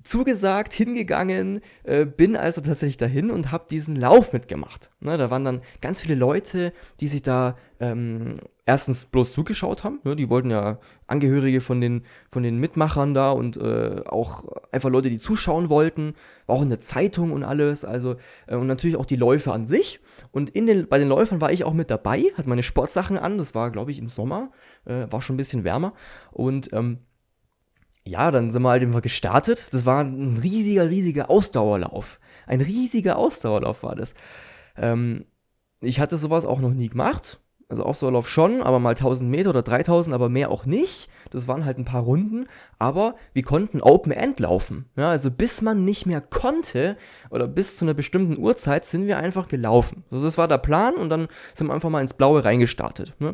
zugesagt, 0.06 0.74
hingegangen, 0.74 1.62
äh, 1.84 2.06
bin 2.06 2.36
also 2.36 2.62
tatsächlich 2.62 2.98
dahin 2.98 3.32
und 3.32 3.52
habe 3.52 3.66
diesen 3.70 3.96
Lauf 3.96 4.34
mitgemacht. 4.34 4.92
Ne, 5.00 5.18
da 5.18 5.30
waren 5.30 5.44
dann 5.44 5.62
ganz 5.82 6.02
viele 6.02 6.16
Leute, 6.16 6.74
die 7.00 7.08
sich 7.08 7.22
da 7.22 7.58
ähm, 7.80 8.36
erstens 8.66 9.06
bloß 9.06 9.34
zugeschaut 9.34 9.84
haben. 9.84 10.00
Ne, 10.04 10.16
die 10.16 10.30
wollten 10.30 10.52
ja 10.52 10.80
Angehörige 11.08 11.62
von 11.62 11.82
den, 11.82 12.04
von 12.32 12.44
den 12.44 12.60
Mitmachern 12.60 13.14
da 13.14 13.32
und 13.32 13.58
äh, 13.58 14.02
auch 14.08 14.44
einfach 14.72 14.90
Leute, 14.90 15.10
die 15.10 15.18
zuschauen 15.18 15.70
wollten. 15.70 16.14
Auch 16.48 16.62
in 16.62 16.70
der 16.70 16.80
Zeitung 16.80 17.32
und 17.32 17.44
alles. 17.44 17.86
Also, 17.86 18.16
äh, 18.48 18.56
und 18.56 18.68
natürlich 18.68 18.98
auch 18.98 19.06
die 19.06 19.16
Läufe 19.16 19.52
an 19.52 19.68
sich. 19.68 20.00
Und 20.32 20.50
in 20.52 20.66
den, 20.66 20.88
bei 20.88 20.98
den 20.98 21.10
Läufern 21.10 21.42
war 21.42 21.52
ich 21.52 21.64
auch 21.64 21.74
mit 21.74 21.92
dabei, 21.92 22.26
hatte 22.38 22.50
meine 22.50 22.64
Sportsachen 22.64 23.18
an. 23.18 23.38
Das 23.38 23.56
war, 23.56 23.72
glaube 23.72 23.92
ich, 23.92 24.00
im 24.00 24.08
Sommer. 24.08 24.52
Äh, 24.86 25.08
war 25.12 25.22
schon 25.22 25.36
ein 25.36 25.38
bisschen 25.38 25.64
wärmer. 25.64 25.94
Und 26.32 26.72
ähm, 26.74 27.00
ja, 28.08 28.30
dann 28.32 28.52
sind 28.52 28.62
wir 28.62 28.70
halt 28.70 28.84
einfach 28.84 29.02
gestartet. 29.02 29.68
Das 29.72 29.86
war 29.86 30.04
ein 30.04 30.38
riesiger, 30.42 30.90
riesiger 30.90 31.30
Ausdauerlauf. 31.30 32.20
Ein 32.46 32.62
riesiger 32.62 33.18
Ausdauerlauf 33.18 33.84
war 33.84 33.96
das. 33.96 34.14
Ähm, 34.78 35.26
ich 35.82 36.00
hatte 36.00 36.18
sowas 36.18 36.46
auch 36.46 36.60
noch 36.60 36.74
nie 36.74 36.90
gemacht. 36.90 37.40
Also 37.68 37.82
Ausdauerlauf 37.82 38.30
schon, 38.30 38.62
aber 38.62 38.78
mal 38.78 38.92
1000 38.92 39.28
Meter 39.28 39.50
oder 39.50 39.64
3000, 39.64 40.14
aber 40.14 40.30
mehr 40.30 40.52
auch 40.52 40.68
nicht. 40.68 41.10
Das 41.32 41.48
waren 41.48 41.66
halt 41.66 41.80
ein 41.80 41.86
paar 41.86 42.04
Runden. 42.04 42.46
Aber 42.78 43.16
wir 43.34 43.42
konnten 43.42 43.82
Open 43.82 44.12
End 44.12 44.40
laufen. 44.40 44.86
Ja, 44.96 45.10
also 45.10 45.32
bis 45.32 45.64
man 45.64 45.84
nicht 45.84 46.06
mehr 46.06 46.22
konnte 46.22 46.96
oder 47.32 47.48
bis 47.48 47.78
zu 47.78 47.86
einer 47.86 47.96
bestimmten 47.96 48.38
Uhrzeit 48.38 48.86
sind 48.86 49.08
wir 49.08 49.18
einfach 49.18 49.48
gelaufen. 49.48 50.04
Also 50.12 50.26
das 50.26 50.38
war 50.38 50.48
der 50.48 50.60
Plan 50.60 50.94
und 50.94 51.10
dann 51.10 51.28
sind 51.56 51.66
wir 51.66 51.74
einfach 51.74 51.90
mal 51.90 52.02
ins 52.02 52.14
Blaue 52.14 52.46
reingestartet. 52.46 53.16
Ne? 53.20 53.34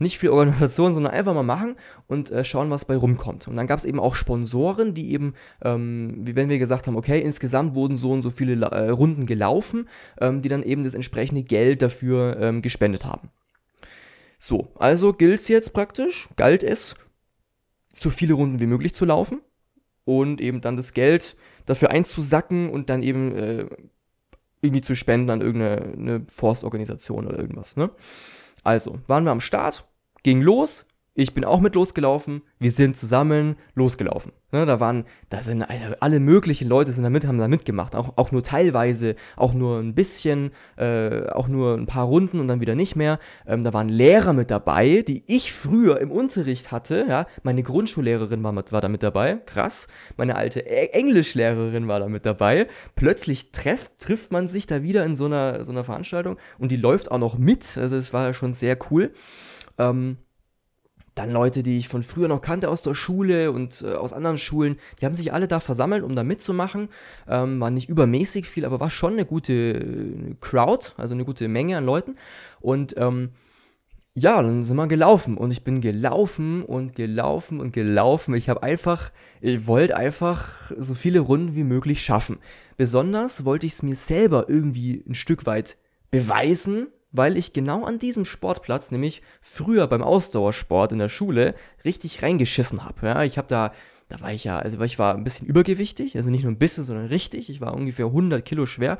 Nicht 0.00 0.18
viel 0.18 0.30
Organisation, 0.30 0.94
sondern 0.94 1.12
einfach 1.12 1.34
mal 1.34 1.42
machen 1.42 1.76
und 2.06 2.30
äh, 2.30 2.44
schauen, 2.44 2.70
was 2.70 2.84
bei 2.84 2.96
rumkommt. 2.96 3.48
Und 3.48 3.56
dann 3.56 3.66
gab 3.66 3.78
es 3.78 3.84
eben 3.84 4.00
auch 4.00 4.14
Sponsoren, 4.14 4.94
die 4.94 5.12
eben, 5.12 5.34
ähm, 5.62 6.16
wie 6.26 6.36
wenn 6.36 6.48
wir 6.48 6.58
gesagt 6.58 6.86
haben, 6.86 6.96
okay, 6.96 7.20
insgesamt 7.20 7.74
wurden 7.74 7.96
so 7.96 8.10
und 8.10 8.22
so 8.22 8.30
viele 8.30 8.66
äh, 8.66 8.88
Runden 8.90 9.26
gelaufen, 9.26 9.88
ähm, 10.20 10.42
die 10.42 10.48
dann 10.48 10.62
eben 10.62 10.82
das 10.82 10.94
entsprechende 10.94 11.42
Geld 11.42 11.82
dafür 11.82 12.38
ähm, 12.40 12.62
gespendet 12.62 13.04
haben. 13.04 13.30
So, 14.38 14.72
also 14.76 15.12
gilt 15.12 15.40
es 15.40 15.48
jetzt 15.48 15.72
praktisch, 15.74 16.28
galt 16.36 16.64
es, 16.64 16.94
so 17.92 18.08
viele 18.08 18.34
Runden 18.34 18.60
wie 18.60 18.66
möglich 18.66 18.94
zu 18.94 19.04
laufen 19.04 19.42
und 20.04 20.40
eben 20.40 20.60
dann 20.60 20.76
das 20.76 20.94
Geld 20.94 21.36
dafür 21.66 21.90
einzusacken 21.90 22.70
und 22.70 22.88
dann 22.88 23.02
eben 23.02 23.34
äh, 23.36 23.66
irgendwie 24.62 24.82
zu 24.82 24.94
spenden 24.94 25.30
an 25.30 25.40
irgendeine 25.40 26.24
Forstorganisation 26.28 27.26
oder 27.26 27.38
irgendwas. 27.38 27.76
Ne? 27.76 27.90
Also, 28.62 28.98
waren 29.06 29.24
wir 29.24 29.30
am 29.30 29.40
Start, 29.40 29.86
ging 30.22 30.42
los, 30.42 30.86
ich 31.14 31.34
bin 31.34 31.44
auch 31.44 31.60
mit 31.60 31.74
losgelaufen, 31.74 32.42
wir 32.60 32.70
sind 32.70 32.96
zusammen 32.96 33.56
losgelaufen. 33.74 34.32
Ne, 34.52 34.64
da 34.64 34.80
waren, 34.80 35.04
da 35.28 35.42
sind 35.42 35.64
alle 36.00 36.18
möglichen 36.18 36.68
Leute 36.68 36.92
sind 36.92 37.04
da 37.04 37.10
mit, 37.10 37.26
haben 37.26 37.38
da 37.38 37.46
mitgemacht, 37.46 37.94
auch, 37.94 38.14
auch 38.16 38.32
nur 38.32 38.42
teilweise, 38.42 39.16
auch 39.36 39.52
nur 39.52 39.78
ein 39.78 39.94
bisschen, 39.94 40.50
äh, 40.76 41.26
auch 41.28 41.46
nur 41.46 41.74
ein 41.74 41.86
paar 41.86 42.06
Runden 42.06 42.40
und 42.40 42.48
dann 42.48 42.60
wieder 42.60 42.74
nicht 42.74 42.96
mehr. 42.96 43.18
Ähm, 43.46 43.62
da 43.62 43.72
waren 43.72 43.88
Lehrer 43.88 44.32
mit 44.32 44.50
dabei, 44.50 45.02
die 45.06 45.24
ich 45.26 45.52
früher 45.52 46.00
im 46.00 46.10
Unterricht 46.10 46.72
hatte, 46.72 47.06
ja, 47.08 47.26
meine 47.42 47.62
Grundschullehrerin 47.62 48.42
war, 48.42 48.52
mit, 48.52 48.72
war 48.72 48.80
da 48.80 48.88
mit 48.88 49.02
dabei, 49.02 49.34
krass, 49.34 49.88
meine 50.16 50.36
alte 50.36 50.64
Englischlehrerin 50.66 51.86
war 51.86 52.00
da 52.00 52.08
mit 52.08 52.24
dabei. 52.24 52.66
Plötzlich 52.94 53.52
trefft, 53.52 53.98
trifft 53.98 54.32
man 54.32 54.48
sich 54.48 54.66
da 54.66 54.82
wieder 54.82 55.04
in 55.04 55.16
so 55.16 55.26
einer, 55.26 55.64
so 55.64 55.72
einer 55.72 55.84
Veranstaltung 55.84 56.38
und 56.58 56.72
die 56.72 56.76
läuft 56.76 57.10
auch 57.10 57.18
noch 57.18 57.36
mit, 57.36 57.76
also 57.76 57.96
das 57.96 58.12
war 58.12 58.32
schon 58.32 58.52
sehr 58.52 58.78
cool. 58.90 59.12
Ähm, 59.78 60.18
dann 61.14 61.32
Leute, 61.32 61.62
die 61.62 61.78
ich 61.78 61.88
von 61.88 62.02
früher 62.02 62.28
noch 62.28 62.40
kannte 62.40 62.68
aus 62.68 62.82
der 62.82 62.94
Schule 62.94 63.52
und 63.52 63.82
äh, 63.82 63.94
aus 63.94 64.12
anderen 64.12 64.38
Schulen, 64.38 64.76
die 65.00 65.06
haben 65.06 65.14
sich 65.14 65.32
alle 65.32 65.48
da 65.48 65.60
versammelt, 65.60 66.02
um 66.02 66.14
da 66.14 66.22
mitzumachen. 66.22 66.88
Ähm, 67.28 67.60
war 67.60 67.70
nicht 67.70 67.88
übermäßig 67.88 68.48
viel, 68.48 68.64
aber 68.64 68.80
war 68.80 68.90
schon 68.90 69.14
eine 69.14 69.26
gute 69.26 69.52
äh, 69.52 70.34
Crowd, 70.40 70.92
also 70.96 71.14
eine 71.14 71.24
gute 71.24 71.48
Menge 71.48 71.76
an 71.76 71.84
Leuten. 71.84 72.16
Und 72.60 72.94
ähm, 72.96 73.30
ja, 74.12 74.42
dann 74.42 74.62
sind 74.62 74.76
wir 74.76 74.88
gelaufen 74.88 75.36
und 75.36 75.50
ich 75.50 75.62
bin 75.62 75.80
gelaufen 75.80 76.64
und 76.64 76.94
gelaufen 76.94 77.60
und 77.60 77.72
gelaufen. 77.72 78.34
Ich 78.34 78.48
habe 78.48 78.62
einfach, 78.62 79.10
ich 79.40 79.66
wollte 79.66 79.96
einfach 79.96 80.72
so 80.76 80.94
viele 80.94 81.20
Runden 81.20 81.54
wie 81.54 81.64
möglich 81.64 82.02
schaffen. 82.02 82.38
Besonders 82.76 83.44
wollte 83.44 83.66
ich 83.66 83.74
es 83.74 83.82
mir 83.82 83.94
selber 83.94 84.46
irgendwie 84.48 85.04
ein 85.08 85.14
Stück 85.14 85.46
weit 85.46 85.76
beweisen, 86.10 86.88
weil 87.12 87.36
ich 87.36 87.52
genau 87.52 87.84
an 87.84 87.98
diesem 87.98 88.24
Sportplatz, 88.24 88.90
nämlich 88.90 89.22
früher 89.40 89.86
beim 89.86 90.02
Ausdauersport 90.02 90.92
in 90.92 90.98
der 90.98 91.08
Schule, 91.08 91.54
richtig 91.84 92.22
reingeschissen 92.22 92.84
habe. 92.84 93.06
Ja, 93.06 93.22
ich 93.24 93.38
habe 93.38 93.48
da, 93.48 93.72
da 94.08 94.20
war 94.20 94.32
ich 94.32 94.44
ja, 94.44 94.58
also 94.58 94.80
ich 94.80 94.98
war 94.98 95.14
ein 95.14 95.24
bisschen 95.24 95.46
übergewichtig, 95.46 96.16
also 96.16 96.30
nicht 96.30 96.44
nur 96.44 96.52
ein 96.52 96.58
bisschen, 96.58 96.84
sondern 96.84 97.06
richtig. 97.06 97.50
Ich 97.50 97.60
war 97.60 97.74
ungefähr 97.74 98.06
100 98.06 98.44
Kilo 98.44 98.66
schwer 98.66 98.98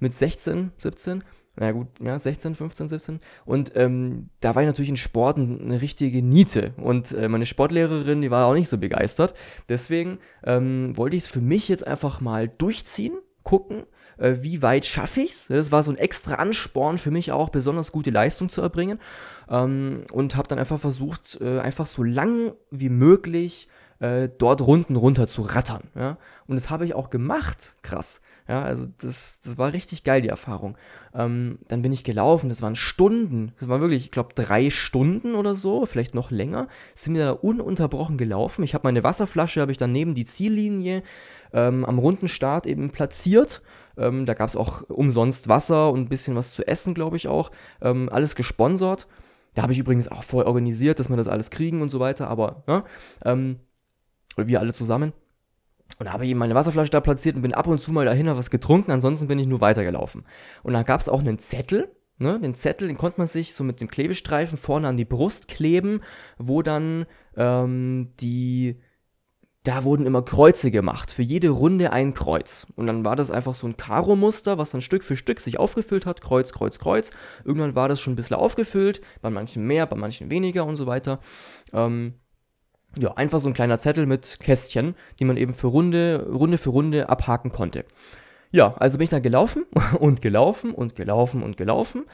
mit 0.00 0.14
16, 0.14 0.72
17. 0.78 1.22
Na 1.56 1.70
gut, 1.70 1.86
ja, 2.00 2.18
16, 2.18 2.56
15, 2.56 2.88
17. 2.88 3.20
Und 3.44 3.72
ähm, 3.76 4.26
da 4.40 4.54
war 4.54 4.62
ich 4.62 4.66
natürlich 4.66 4.88
in 4.88 4.96
Sport 4.96 5.38
eine 5.38 5.80
richtige 5.80 6.20
Niete. 6.20 6.72
Und 6.78 7.12
äh, 7.12 7.28
meine 7.28 7.46
Sportlehrerin, 7.46 8.22
die 8.22 8.30
war 8.30 8.46
auch 8.46 8.54
nicht 8.54 8.68
so 8.68 8.76
begeistert. 8.76 9.34
Deswegen 9.68 10.18
ähm, 10.44 10.96
wollte 10.96 11.16
ich 11.16 11.24
es 11.24 11.28
für 11.28 11.40
mich 11.40 11.68
jetzt 11.68 11.86
einfach 11.86 12.20
mal 12.20 12.48
durchziehen, 12.48 13.12
gucken, 13.44 13.84
äh, 14.18 14.36
wie 14.40 14.62
weit 14.62 14.86
schaffe 14.86 15.20
ich 15.20 15.30
es. 15.30 15.46
Das 15.48 15.72
war 15.72 15.82
so 15.82 15.90
ein 15.90 15.98
extra 15.98 16.34
Ansporn 16.34 16.98
für 16.98 17.10
mich 17.10 17.32
auch, 17.32 17.48
besonders 17.48 17.92
gute 17.92 18.10
Leistung 18.10 18.48
zu 18.48 18.60
erbringen. 18.60 18.98
Ähm, 19.48 20.02
und 20.12 20.36
habe 20.36 20.48
dann 20.48 20.58
einfach 20.58 20.78
versucht, 20.78 21.38
äh, 21.40 21.60
einfach 21.60 21.86
so 21.86 22.02
lang 22.02 22.52
wie 22.70 22.88
möglich 22.88 23.68
äh, 24.00 24.28
dort 24.38 24.60
Runden 24.60 24.96
runter 24.96 25.26
zu 25.26 25.42
rattern. 25.42 25.84
Ja? 25.94 26.18
Und 26.46 26.56
das 26.56 26.70
habe 26.70 26.84
ich 26.84 26.94
auch 26.94 27.10
gemacht. 27.10 27.76
Krass. 27.82 28.20
Ja, 28.46 28.62
also 28.62 28.86
das, 28.98 29.40
das 29.40 29.56
war 29.56 29.72
richtig 29.72 30.04
geil, 30.04 30.20
die 30.20 30.28
Erfahrung. 30.28 30.76
Ähm, 31.14 31.58
dann 31.68 31.82
bin 31.82 31.92
ich 31.92 32.04
gelaufen, 32.04 32.48
das 32.48 32.60
waren 32.60 32.76
Stunden. 32.76 33.52
Das 33.58 33.68
war 33.68 33.80
wirklich, 33.80 34.04
ich 34.04 34.10
glaube, 34.10 34.34
drei 34.34 34.68
Stunden 34.68 35.34
oder 35.34 35.54
so, 35.54 35.86
vielleicht 35.86 36.14
noch 36.14 36.30
länger. 36.30 36.68
Sind 36.94 37.14
wir 37.14 37.24
da 37.24 37.30
ununterbrochen 37.32 38.18
gelaufen. 38.18 38.62
Ich 38.62 38.74
habe 38.74 38.86
meine 38.86 39.02
Wasserflasche, 39.02 39.60
habe 39.60 39.72
ich 39.72 39.78
dann 39.78 39.92
neben 39.92 40.14
die 40.14 40.24
Ziellinie 40.24 41.02
ähm, 41.52 41.84
am 41.84 41.98
runden 41.98 42.28
Start 42.28 42.66
eben 42.66 42.90
platziert 42.90 43.62
ähm, 43.96 44.26
da 44.26 44.34
gab 44.34 44.48
es 44.48 44.56
auch 44.56 44.82
umsonst 44.88 45.48
Wasser 45.48 45.90
und 45.90 46.00
ein 46.00 46.08
bisschen 46.08 46.34
was 46.36 46.52
zu 46.52 46.66
essen, 46.66 46.94
glaube 46.94 47.16
ich 47.16 47.28
auch. 47.28 47.50
Ähm, 47.80 48.08
alles 48.10 48.34
gesponsert. 48.34 49.06
Da 49.54 49.62
habe 49.62 49.72
ich 49.72 49.78
übrigens 49.78 50.08
auch 50.08 50.24
vorher 50.24 50.48
organisiert, 50.48 50.98
dass 50.98 51.08
wir 51.08 51.16
das 51.16 51.28
alles 51.28 51.50
kriegen 51.50 51.80
und 51.80 51.88
so 51.88 52.00
weiter, 52.00 52.28
aber 52.28 52.64
ja, 52.66 52.84
ähm, 53.24 53.60
wir 54.36 54.58
alle 54.58 54.72
zusammen. 54.72 55.12
Und 55.98 56.06
da 56.06 56.12
habe 56.12 56.24
ich 56.24 56.30
eben 56.30 56.38
meine 56.38 56.54
Wasserflasche 56.54 56.90
da 56.90 57.00
platziert 57.00 57.36
und 57.36 57.42
bin 57.42 57.54
ab 57.54 57.66
und 57.66 57.80
zu 57.80 57.92
mal 57.92 58.04
dahin, 58.04 58.28
habe 58.28 58.38
was 58.38 58.50
getrunken, 58.50 58.90
ansonsten 58.90 59.28
bin 59.28 59.38
ich 59.38 59.46
nur 59.46 59.60
weitergelaufen. 59.60 60.24
Und 60.62 60.72
da 60.72 60.82
gab 60.82 61.00
es 61.00 61.08
auch 61.08 61.20
einen 61.20 61.38
Zettel, 61.38 61.94
Ne, 62.16 62.38
den 62.38 62.54
Zettel, 62.54 62.86
den 62.86 62.96
konnte 62.96 63.18
man 63.18 63.26
sich 63.26 63.54
so 63.54 63.64
mit 63.64 63.80
dem 63.80 63.88
Klebestreifen 63.88 64.56
vorne 64.56 64.86
an 64.86 64.96
die 64.96 65.04
Brust 65.04 65.48
kleben, 65.48 66.00
wo 66.38 66.62
dann 66.62 67.06
ähm, 67.36 68.12
die, 68.20 68.80
da 69.64 69.82
wurden 69.82 70.06
immer 70.06 70.22
Kreuze 70.22 70.70
gemacht. 70.70 71.10
Für 71.10 71.22
jede 71.22 71.48
Runde 71.48 71.92
ein 71.92 72.14
Kreuz. 72.14 72.68
Und 72.76 72.86
dann 72.86 73.04
war 73.04 73.16
das 73.16 73.32
einfach 73.32 73.54
so 73.54 73.66
ein 73.66 73.76
Karo-Muster, 73.76 74.58
was 74.58 74.70
dann 74.70 74.80
Stück 74.80 75.02
für 75.02 75.16
Stück 75.16 75.40
sich 75.40 75.58
aufgefüllt 75.58 76.06
hat. 76.06 76.20
Kreuz, 76.20 76.52
Kreuz, 76.52 76.78
Kreuz. 76.78 77.10
Irgendwann 77.44 77.74
war 77.74 77.88
das 77.88 78.00
schon 78.00 78.12
ein 78.12 78.16
bisschen 78.16 78.36
aufgefüllt. 78.36 79.00
Bei 79.20 79.30
manchen 79.30 79.66
mehr, 79.66 79.86
bei 79.86 79.96
manchen 79.96 80.30
weniger 80.30 80.66
und 80.66 80.76
so 80.76 80.86
weiter. 80.86 81.18
Ähm, 81.72 82.14
ja, 82.98 83.12
einfach 83.14 83.40
so 83.40 83.48
ein 83.48 83.54
kleiner 83.54 83.78
Zettel 83.78 84.06
mit 84.06 84.38
Kästchen, 84.40 84.94
die 85.18 85.24
man 85.24 85.36
eben 85.36 85.52
für 85.52 85.68
Runde, 85.68 86.26
Runde 86.30 86.58
für 86.58 86.70
Runde 86.70 87.08
abhaken 87.08 87.50
konnte. 87.50 87.84
Ja, 88.50 88.74
also 88.78 88.98
bin 88.98 89.04
ich 89.04 89.10
dann 89.10 89.22
gelaufen 89.22 89.64
und 89.98 90.22
gelaufen 90.22 90.72
und 90.72 90.94
gelaufen 90.94 91.42
und 91.42 91.56
gelaufen. 91.56 92.04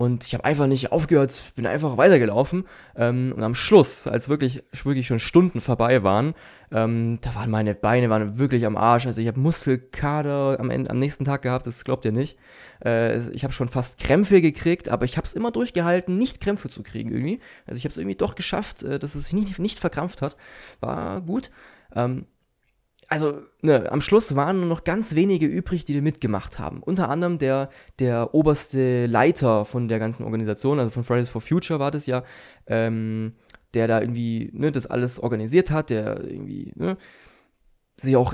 Und 0.00 0.26
ich 0.26 0.32
habe 0.32 0.46
einfach 0.46 0.66
nicht 0.66 0.92
aufgehört, 0.92 1.38
bin 1.56 1.66
einfach 1.66 1.98
weitergelaufen. 1.98 2.64
Ähm, 2.96 3.34
und 3.36 3.42
am 3.42 3.54
Schluss, 3.54 4.06
als 4.06 4.30
wirklich, 4.30 4.64
wirklich 4.82 5.06
schon 5.06 5.18
Stunden 5.18 5.60
vorbei 5.60 6.02
waren, 6.02 6.32
ähm, 6.72 7.18
da 7.20 7.34
waren 7.34 7.50
meine 7.50 7.74
Beine 7.74 8.08
waren 8.08 8.38
wirklich 8.38 8.64
am 8.64 8.78
Arsch. 8.78 9.06
Also 9.06 9.20
ich 9.20 9.28
habe 9.28 9.38
Muskelkader 9.38 10.58
am, 10.58 10.70
Ende, 10.70 10.88
am 10.88 10.96
nächsten 10.96 11.26
Tag 11.26 11.42
gehabt, 11.42 11.66
das 11.66 11.84
glaubt 11.84 12.06
ihr 12.06 12.12
nicht. 12.12 12.38
Äh, 12.82 13.28
ich 13.32 13.44
habe 13.44 13.52
schon 13.52 13.68
fast 13.68 14.00
Krämpfe 14.00 14.40
gekriegt, 14.40 14.88
aber 14.88 15.04
ich 15.04 15.18
habe 15.18 15.26
es 15.26 15.34
immer 15.34 15.50
durchgehalten, 15.50 16.16
nicht 16.16 16.40
Krämpfe 16.40 16.70
zu 16.70 16.82
kriegen 16.82 17.12
irgendwie. 17.12 17.38
Also 17.66 17.76
ich 17.76 17.84
habe 17.84 17.90
es 17.90 17.98
irgendwie 17.98 18.16
doch 18.16 18.36
geschafft, 18.36 18.82
äh, 18.82 18.98
dass 18.98 19.14
es 19.14 19.24
sich 19.24 19.34
nicht, 19.34 19.58
nicht 19.58 19.78
verkrampft 19.78 20.22
hat. 20.22 20.34
War 20.80 21.20
gut. 21.20 21.50
Ähm, 21.94 22.24
also 23.10 23.42
ne, 23.60 23.90
am 23.90 24.00
Schluss 24.00 24.36
waren 24.36 24.60
nur 24.60 24.68
noch 24.68 24.84
ganz 24.84 25.16
wenige 25.16 25.44
übrig, 25.44 25.84
die 25.84 26.00
mitgemacht 26.00 26.60
haben. 26.60 26.80
Unter 26.80 27.08
anderem 27.10 27.38
der, 27.38 27.68
der 27.98 28.34
oberste 28.34 29.06
Leiter 29.06 29.64
von 29.64 29.88
der 29.88 29.98
ganzen 29.98 30.22
Organisation, 30.22 30.78
also 30.78 30.90
von 30.90 31.02
Fridays 31.02 31.28
for 31.28 31.40
Future 31.40 31.80
war 31.80 31.90
das 31.90 32.06
ja, 32.06 32.22
ähm, 32.66 33.34
der 33.74 33.88
da 33.88 34.00
irgendwie 34.00 34.50
ne, 34.52 34.70
das 34.70 34.86
alles 34.86 35.18
organisiert 35.18 35.72
hat, 35.72 35.90
der 35.90 36.22
irgendwie 36.22 36.72
ne, 36.76 36.96
sich 37.96 38.14
auch 38.14 38.32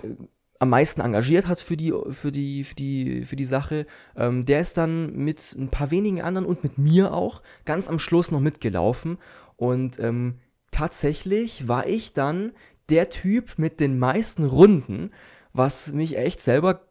am 0.59 0.69
meisten 0.69 1.01
engagiert 1.01 1.49
hat 1.49 1.59
für 1.59 1.79
die, 1.79 1.95
für 2.11 2.31
die, 2.31 2.63
für 2.63 2.75
die, 2.75 3.25
für 3.25 3.37
die 3.37 3.45
Sache, 3.47 3.87
ähm, 4.15 4.45
der 4.45 4.61
ist 4.61 4.77
dann 4.77 5.17
mit 5.17 5.55
ein 5.59 5.71
paar 5.71 5.91
wenigen 5.91 6.21
anderen 6.21 6.47
und 6.47 6.63
mit 6.63 6.77
mir 6.77 7.15
auch 7.15 7.43
ganz 7.65 7.89
am 7.89 7.99
Schluss 7.99 8.31
noch 8.31 8.41
mitgelaufen. 8.41 9.17
Und 9.57 9.99
ähm, 10.01 10.35
tatsächlich 10.71 11.67
war 11.67 11.87
ich 11.87 12.13
dann 12.13 12.53
der 12.91 13.09
Typ 13.09 13.59
mit 13.59 13.81
den 13.81 13.99
meisten 13.99 14.45
Runden, 14.45 15.11
was 15.53 15.93
mich 15.93 16.17
echt 16.17 16.41
selber, 16.41 16.89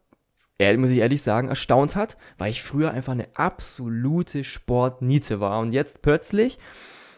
muss 0.76 0.90
ich 0.90 0.98
ehrlich 0.98 1.22
sagen, 1.22 1.48
erstaunt 1.48 1.96
hat, 1.96 2.16
weil 2.38 2.50
ich 2.50 2.62
früher 2.62 2.90
einfach 2.90 3.12
eine 3.12 3.28
absolute 3.36 4.44
Sportniete 4.44 5.40
war. 5.40 5.60
Und 5.60 5.72
jetzt 5.72 6.02
plötzlich 6.02 6.58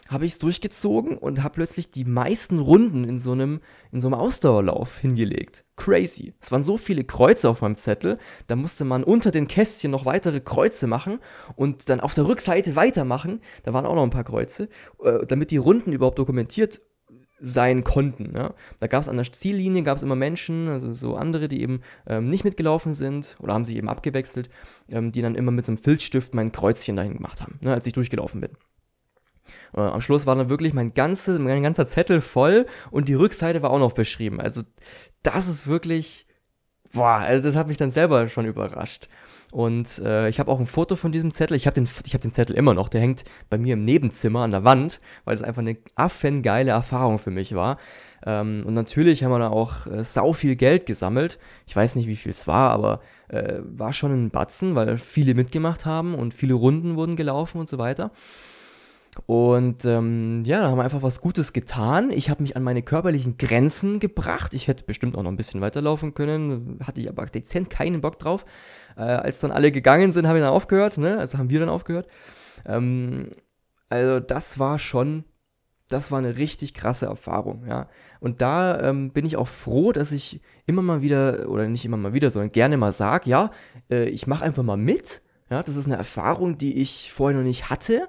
habe 0.09 0.25
ich 0.25 0.33
es 0.33 0.39
durchgezogen 0.39 1.17
und 1.17 1.43
habe 1.43 1.53
plötzlich 1.53 1.91
die 1.91 2.03
meisten 2.03 2.59
Runden 2.59 3.03
in 3.03 3.17
so 3.19 3.31
einem 3.31 3.61
in 3.91 4.01
so 4.01 4.07
einem 4.07 4.15
Ausdauerlauf 4.15 4.97
hingelegt. 4.97 5.65
Crazy. 5.75 6.33
Es 6.41 6.51
waren 6.51 6.63
so 6.63 6.77
viele 6.77 7.03
Kreuze 7.03 7.47
auf 7.47 7.61
meinem 7.61 7.77
Zettel, 7.77 8.17
da 8.47 8.55
musste 8.55 8.85
man 8.85 9.03
unter 9.03 9.31
den 9.31 9.47
Kästchen 9.47 9.91
noch 9.91 10.05
weitere 10.05 10.41
Kreuze 10.41 10.87
machen 10.87 11.19
und 11.55 11.89
dann 11.89 11.99
auf 11.99 12.15
der 12.15 12.27
Rückseite 12.27 12.75
weitermachen. 12.75 13.41
Da 13.63 13.73
waren 13.73 13.85
auch 13.85 13.95
noch 13.95 14.03
ein 14.03 14.09
paar 14.09 14.23
Kreuze, 14.23 14.67
äh, 15.03 15.25
damit 15.27 15.51
die 15.51 15.57
Runden 15.57 15.93
überhaupt 15.93 16.19
dokumentiert 16.19 16.81
sein 17.39 17.83
konnten. 17.83 18.33
Ja. 18.35 18.53
Da 18.79 18.87
gab 18.87 19.01
es 19.01 19.09
an 19.09 19.17
der 19.17 19.31
Ziellinie 19.31 19.83
gab 19.83 19.97
es 19.97 20.03
immer 20.03 20.15
Menschen, 20.15 20.67
also 20.69 20.91
so 20.93 21.15
andere, 21.15 21.47
die 21.47 21.61
eben 21.61 21.81
ähm, 22.07 22.29
nicht 22.29 22.43
mitgelaufen 22.43 22.93
sind 22.93 23.37
oder 23.39 23.53
haben 23.53 23.65
sich 23.65 23.75
eben 23.75 23.89
abgewechselt, 23.89 24.49
ähm, 24.91 25.11
die 25.11 25.21
dann 25.21 25.35
immer 25.35 25.51
mit 25.51 25.67
einem 25.67 25.77
Filzstift 25.77 26.33
mein 26.33 26.51
Kreuzchen 26.51 26.95
dahin 26.95 27.15
gemacht 27.15 27.41
haben, 27.41 27.57
ne, 27.61 27.73
als 27.73 27.85
ich 27.85 27.93
durchgelaufen 27.93 28.41
bin. 28.41 28.51
Äh, 29.73 29.81
am 29.81 30.01
Schluss 30.01 30.25
war 30.25 30.35
dann 30.35 30.49
wirklich 30.49 30.73
mein, 30.73 30.93
ganze, 30.93 31.39
mein 31.39 31.63
ganzer 31.63 31.85
Zettel 31.85 32.21
voll 32.21 32.65
und 32.91 33.09
die 33.09 33.13
Rückseite 33.13 33.61
war 33.61 33.71
auch 33.71 33.79
noch 33.79 33.93
beschrieben. 33.93 34.39
Also 34.39 34.63
das 35.23 35.47
ist 35.47 35.67
wirklich, 35.67 36.25
boah, 36.93 37.17
also 37.17 37.43
das 37.43 37.55
hat 37.55 37.67
mich 37.67 37.77
dann 37.77 37.91
selber 37.91 38.27
schon 38.27 38.45
überrascht. 38.45 39.07
Und 39.51 39.99
äh, 40.05 40.29
ich 40.29 40.39
habe 40.39 40.51
auch 40.51 40.59
ein 40.59 40.67
Foto 40.67 40.95
von 40.95 41.11
diesem 41.11 41.31
Zettel. 41.31 41.57
Ich 41.57 41.65
habe 41.65 41.73
den, 41.73 41.87
hab 41.87 42.21
den 42.21 42.31
Zettel 42.31 42.55
immer 42.55 42.75
noch. 42.75 42.87
Der 42.87 43.01
hängt 43.01 43.23
bei 43.49 43.57
mir 43.57 43.73
im 43.73 43.79
Nebenzimmer 43.79 44.41
an 44.41 44.51
der 44.51 44.63
Wand, 44.63 45.01
weil 45.25 45.33
es 45.33 45.41
einfach 45.41 45.61
eine 45.61 45.77
affengeile 45.95 46.71
Erfahrung 46.71 47.17
für 47.17 47.31
mich 47.31 47.55
war. 47.55 47.77
Ähm, 48.25 48.63
und 48.65 48.75
natürlich 48.75 49.23
haben 49.23 49.31
wir 49.31 49.39
da 49.39 49.49
auch 49.49 49.87
äh, 49.87 50.03
sau 50.03 50.33
viel 50.33 50.55
Geld 50.55 50.85
gesammelt. 50.85 51.39
Ich 51.65 51.75
weiß 51.75 51.95
nicht, 51.95 52.07
wie 52.07 52.15
viel 52.15 52.31
es 52.31 52.45
war, 52.45 52.69
aber 52.69 53.01
äh, 53.29 53.59
war 53.63 53.91
schon 53.91 54.11
ein 54.11 54.29
Batzen, 54.29 54.75
weil 54.75 54.97
viele 54.97 55.33
mitgemacht 55.33 55.85
haben 55.85 56.13
und 56.13 56.33
viele 56.33 56.53
Runden 56.53 56.95
wurden 56.95 57.15
gelaufen 57.15 57.59
und 57.59 57.69
so 57.69 57.79
weiter. 57.79 58.11
Und 59.25 59.85
ähm, 59.85 60.43
ja, 60.45 60.61
da 60.61 60.67
haben 60.69 60.77
wir 60.77 60.83
einfach 60.83 61.03
was 61.03 61.21
Gutes 61.21 61.53
getan. 61.53 62.11
Ich 62.11 62.29
habe 62.29 62.41
mich 62.41 62.55
an 62.55 62.63
meine 62.63 62.81
körperlichen 62.81 63.37
Grenzen 63.37 63.99
gebracht. 63.99 64.53
Ich 64.53 64.67
hätte 64.67 64.83
bestimmt 64.83 65.17
auch 65.17 65.23
noch 65.23 65.31
ein 65.31 65.37
bisschen 65.37 65.61
weiterlaufen 65.61 66.13
können, 66.13 66.79
hatte 66.85 67.01
ich 67.01 67.09
aber 67.09 67.25
dezent 67.25 67.69
keinen 67.69 68.01
Bock 68.01 68.19
drauf. 68.19 68.45
Äh, 68.97 69.01
als 69.01 69.39
dann 69.39 69.51
alle 69.51 69.71
gegangen 69.71 70.11
sind, 70.11 70.27
habe 70.27 70.37
ich 70.37 70.43
dann 70.43 70.53
aufgehört, 70.53 70.97
ne? 70.97 71.17
Also 71.17 71.37
haben 71.37 71.49
wir 71.49 71.59
dann 71.59 71.69
aufgehört. 71.69 72.07
Ähm, 72.65 73.29
also 73.89 74.19
das 74.19 74.59
war 74.59 74.79
schon, 74.79 75.25
das 75.87 76.11
war 76.11 76.19
eine 76.19 76.37
richtig 76.37 76.73
krasse 76.73 77.07
Erfahrung, 77.07 77.65
ja. 77.67 77.87
Und 78.19 78.41
da 78.41 78.79
ähm, 78.81 79.11
bin 79.11 79.25
ich 79.25 79.37
auch 79.37 79.47
froh, 79.47 79.91
dass 79.91 80.11
ich 80.11 80.41
immer 80.65 80.81
mal 80.81 81.01
wieder, 81.01 81.49
oder 81.49 81.67
nicht 81.67 81.85
immer 81.85 81.97
mal 81.97 82.13
wieder, 82.13 82.29
sondern 82.29 82.51
gerne 82.51 82.77
mal 82.77 82.93
sage, 82.93 83.29
ja, 83.29 83.51
äh, 83.89 84.09
ich 84.09 84.27
mache 84.27 84.43
einfach 84.43 84.63
mal 84.63 84.77
mit. 84.77 85.21
Ja, 85.49 85.63
das 85.63 85.77
ist 85.77 85.87
eine 85.87 85.95
Erfahrung, 85.95 86.59
die 86.59 86.77
ich 86.77 87.11
vorher 87.11 87.35
noch 87.35 87.43
nicht 87.43 87.71
hatte 87.71 88.07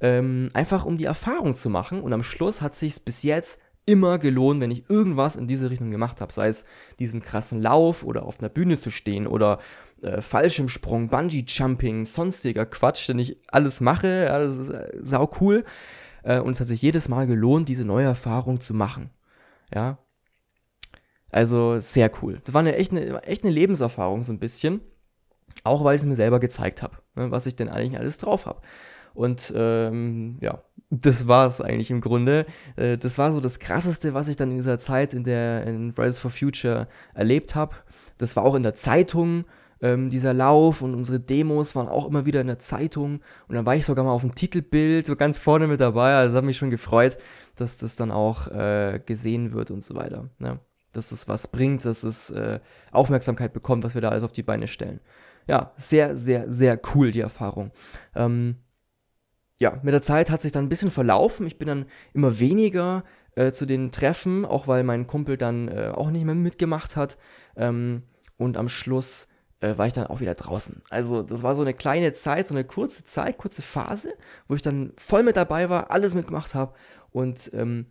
ähm, 0.00 0.48
einfach 0.54 0.84
um 0.84 0.96
die 0.96 1.04
Erfahrung 1.04 1.54
zu 1.54 1.70
machen. 1.70 2.02
Und 2.02 2.12
am 2.12 2.22
Schluss 2.22 2.60
hat 2.60 2.74
sich 2.74 3.04
bis 3.04 3.22
jetzt 3.22 3.60
immer 3.86 4.18
gelohnt, 4.18 4.60
wenn 4.60 4.70
ich 4.70 4.88
irgendwas 4.88 5.36
in 5.36 5.48
diese 5.48 5.70
Richtung 5.70 5.90
gemacht 5.90 6.20
habe. 6.20 6.32
Sei 6.32 6.48
es 6.48 6.64
diesen 6.98 7.20
krassen 7.20 7.60
Lauf 7.60 8.04
oder 8.04 8.24
auf 8.24 8.38
einer 8.38 8.48
Bühne 8.48 8.76
zu 8.76 8.90
stehen 8.90 9.26
oder 9.26 9.58
äh, 10.02 10.20
Fallschirmsprung, 10.20 11.08
Bungee-Jumping, 11.08 12.04
sonstiger 12.04 12.66
Quatsch, 12.66 13.08
den 13.08 13.18
ich 13.18 13.36
alles 13.48 13.80
mache. 13.80 14.26
Ja, 14.26 14.38
das 14.38 14.56
ist 14.56 14.68
äh, 14.70 14.92
sau 15.00 15.30
cool. 15.40 15.64
Äh, 16.22 16.40
und 16.40 16.52
es 16.52 16.60
hat 16.60 16.68
sich 16.68 16.82
jedes 16.82 17.08
Mal 17.08 17.26
gelohnt, 17.26 17.68
diese 17.68 17.84
neue 17.84 18.06
Erfahrung 18.06 18.60
zu 18.60 18.74
machen. 18.74 19.10
Ja. 19.74 19.98
Also 21.30 21.78
sehr 21.78 22.10
cool. 22.22 22.40
Das 22.44 22.54
war 22.54 22.60
eine 22.60 22.76
echt 22.76 22.90
eine, 22.92 23.22
echt 23.22 23.44
eine 23.44 23.52
Lebenserfahrung, 23.52 24.22
so 24.22 24.32
ein 24.32 24.40
bisschen. 24.40 24.80
Auch 25.64 25.84
weil 25.84 25.96
ich 25.96 26.02
es 26.02 26.06
mir 26.06 26.16
selber 26.16 26.40
gezeigt 26.40 26.82
habe, 26.82 26.96
ne, 27.14 27.30
was 27.30 27.46
ich 27.46 27.56
denn 27.56 27.68
eigentlich 27.68 27.98
alles 27.98 28.18
drauf 28.18 28.46
habe. 28.46 28.60
Und 29.14 29.52
ähm, 29.56 30.38
ja, 30.40 30.62
das 30.90 31.28
war 31.28 31.46
es 31.46 31.60
eigentlich 31.60 31.90
im 31.90 32.00
Grunde. 32.00 32.46
Äh, 32.76 32.98
das 32.98 33.16
war 33.16 33.32
so 33.32 33.40
das 33.40 33.58
Krasseste, 33.58 34.12
was 34.12 34.28
ich 34.28 34.36
dann 34.36 34.50
in 34.50 34.56
dieser 34.56 34.78
Zeit 34.78 35.14
in 35.14 35.24
der 35.24 35.66
in 35.66 35.92
Fridays 35.92 36.18
for 36.18 36.30
Future 36.30 36.88
erlebt 37.14 37.54
habe. 37.54 37.76
Das 38.18 38.36
war 38.36 38.44
auch 38.44 38.54
in 38.54 38.62
der 38.62 38.74
Zeitung. 38.74 39.44
Ähm, 39.82 40.10
dieser 40.10 40.34
Lauf 40.34 40.82
und 40.82 40.94
unsere 40.94 41.20
Demos 41.20 41.74
waren 41.74 41.88
auch 41.88 42.06
immer 42.06 42.26
wieder 42.26 42.42
in 42.42 42.48
der 42.48 42.58
Zeitung 42.58 43.20
und 43.48 43.54
dann 43.54 43.64
war 43.64 43.76
ich 43.76 43.86
sogar 43.86 44.04
mal 44.04 44.12
auf 44.12 44.20
dem 44.20 44.34
Titelbild 44.34 45.06
so 45.06 45.16
ganz 45.16 45.38
vorne 45.38 45.68
mit 45.68 45.80
dabei. 45.80 46.16
Also 46.16 46.36
hat 46.36 46.44
mich 46.44 46.58
schon 46.58 46.68
gefreut, 46.68 47.16
dass 47.56 47.78
das 47.78 47.96
dann 47.96 48.10
auch 48.10 48.48
äh, 48.48 49.00
gesehen 49.06 49.54
wird 49.54 49.70
und 49.70 49.82
so 49.82 49.94
weiter. 49.94 50.28
Ne? 50.38 50.60
Dass 50.92 51.12
es 51.12 51.28
was 51.28 51.48
bringt, 51.48 51.82
dass 51.86 52.02
es 52.02 52.30
äh, 52.30 52.60
Aufmerksamkeit 52.92 53.54
bekommt, 53.54 53.82
was 53.82 53.94
wir 53.94 54.02
da 54.02 54.10
alles 54.10 54.22
auf 54.22 54.32
die 54.32 54.42
Beine 54.42 54.68
stellen. 54.68 55.00
Ja, 55.46 55.72
sehr, 55.78 56.14
sehr, 56.14 56.50
sehr 56.52 56.78
cool 56.94 57.10
die 57.10 57.20
Erfahrung. 57.20 57.70
Ähm, 58.14 58.56
ja, 59.60 59.78
mit 59.82 59.92
der 59.92 60.02
Zeit 60.02 60.30
hat 60.30 60.40
sich 60.40 60.52
dann 60.52 60.64
ein 60.64 60.68
bisschen 60.70 60.90
verlaufen. 60.90 61.46
Ich 61.46 61.58
bin 61.58 61.68
dann 61.68 61.86
immer 62.14 62.40
weniger 62.40 63.04
äh, 63.36 63.52
zu 63.52 63.66
den 63.66 63.92
Treffen, 63.92 64.46
auch 64.46 64.66
weil 64.66 64.82
mein 64.84 65.06
Kumpel 65.06 65.36
dann 65.36 65.68
äh, 65.68 65.92
auch 65.94 66.10
nicht 66.10 66.24
mehr 66.24 66.34
mitgemacht 66.34 66.96
hat. 66.96 67.18
Ähm, 67.56 68.02
und 68.38 68.56
am 68.56 68.70
Schluss 68.70 69.28
äh, 69.60 69.76
war 69.76 69.86
ich 69.86 69.92
dann 69.92 70.06
auch 70.06 70.20
wieder 70.20 70.34
draußen. 70.34 70.80
Also 70.88 71.22
das 71.22 71.42
war 71.42 71.54
so 71.54 71.60
eine 71.60 71.74
kleine 71.74 72.14
Zeit, 72.14 72.46
so 72.46 72.54
eine 72.54 72.64
kurze 72.64 73.04
Zeit, 73.04 73.36
kurze 73.36 73.60
Phase, 73.60 74.14
wo 74.48 74.54
ich 74.54 74.62
dann 74.62 74.94
voll 74.96 75.22
mit 75.22 75.36
dabei 75.36 75.68
war, 75.68 75.90
alles 75.90 76.14
mitgemacht 76.14 76.54
habe. 76.54 76.72
Und 77.12 77.50
ähm, 77.52 77.84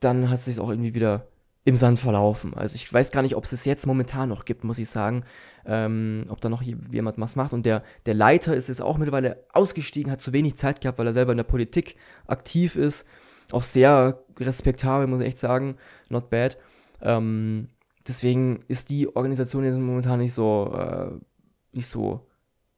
dann 0.00 0.28
hat 0.28 0.40
es 0.40 0.46
sich 0.46 0.58
auch 0.58 0.70
irgendwie 0.70 0.94
wieder 0.94 1.28
im 1.64 1.76
Sand 1.76 1.98
verlaufen. 1.98 2.54
Also 2.54 2.76
ich 2.76 2.90
weiß 2.90 3.12
gar 3.12 3.22
nicht, 3.22 3.36
ob 3.36 3.44
es 3.44 3.52
es 3.52 3.64
jetzt 3.64 3.86
momentan 3.86 4.28
noch 4.28 4.44
gibt, 4.44 4.64
muss 4.64 4.78
ich 4.78 4.88
sagen. 4.88 5.24
Ähm, 5.66 6.24
ob 6.28 6.40
da 6.40 6.48
noch 6.48 6.62
jemand 6.62 7.18
was 7.18 7.36
macht. 7.36 7.52
Und 7.52 7.66
der, 7.66 7.82
der 8.06 8.14
Leiter 8.14 8.56
ist 8.56 8.68
jetzt 8.68 8.80
auch 8.80 8.96
mittlerweile 8.96 9.44
ausgestiegen, 9.52 10.10
hat 10.10 10.20
zu 10.20 10.32
wenig 10.32 10.56
Zeit 10.56 10.80
gehabt, 10.80 10.98
weil 10.98 11.06
er 11.06 11.12
selber 11.12 11.32
in 11.32 11.36
der 11.36 11.44
Politik 11.44 11.96
aktiv 12.26 12.76
ist. 12.76 13.06
Auch 13.52 13.62
sehr 13.62 14.22
respektabel, 14.38 15.06
muss 15.06 15.20
ich 15.20 15.26
echt 15.26 15.38
sagen. 15.38 15.76
Not 16.08 16.30
bad. 16.30 16.56
Ähm, 17.02 17.68
deswegen 18.08 18.64
ist 18.68 18.88
die 18.88 19.14
Organisation 19.14 19.64
jetzt 19.64 19.78
momentan 19.78 20.20
nicht 20.20 20.32
so, 20.32 20.74
äh, 20.74 21.10
nicht 21.72 21.88
so, 21.88 22.26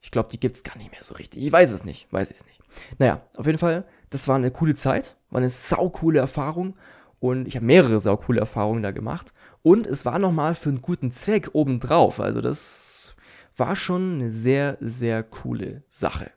ich 0.00 0.10
glaube, 0.10 0.28
die 0.32 0.40
gibt 0.40 0.56
es 0.56 0.64
gar 0.64 0.76
nicht 0.76 0.90
mehr 0.90 1.02
so 1.02 1.14
richtig. 1.14 1.44
Ich 1.44 1.52
weiß 1.52 1.70
es 1.70 1.84
nicht, 1.84 2.12
weiß 2.12 2.32
ich 2.32 2.38
es 2.38 2.46
nicht. 2.46 2.60
Naja, 2.98 3.22
auf 3.36 3.46
jeden 3.46 3.58
Fall, 3.58 3.84
das 4.10 4.26
war 4.26 4.36
eine 4.36 4.50
coole 4.50 4.74
Zeit, 4.74 5.16
war 5.30 5.38
eine 5.38 5.50
saukoole 5.50 6.18
Erfahrung 6.18 6.74
und 7.22 7.46
ich 7.46 7.54
habe 7.54 7.64
mehrere 7.64 8.00
saukoole 8.00 8.40
Erfahrungen 8.40 8.82
da 8.82 8.90
gemacht. 8.90 9.32
Und 9.62 9.86
es 9.86 10.04
war 10.04 10.18
nochmal 10.18 10.56
für 10.56 10.70
einen 10.70 10.82
guten 10.82 11.12
Zweck 11.12 11.50
obendrauf. 11.52 12.18
Also 12.18 12.40
das 12.40 13.14
war 13.56 13.76
schon 13.76 14.14
eine 14.14 14.28
sehr, 14.28 14.76
sehr 14.80 15.22
coole 15.22 15.84
Sache. 15.88 16.32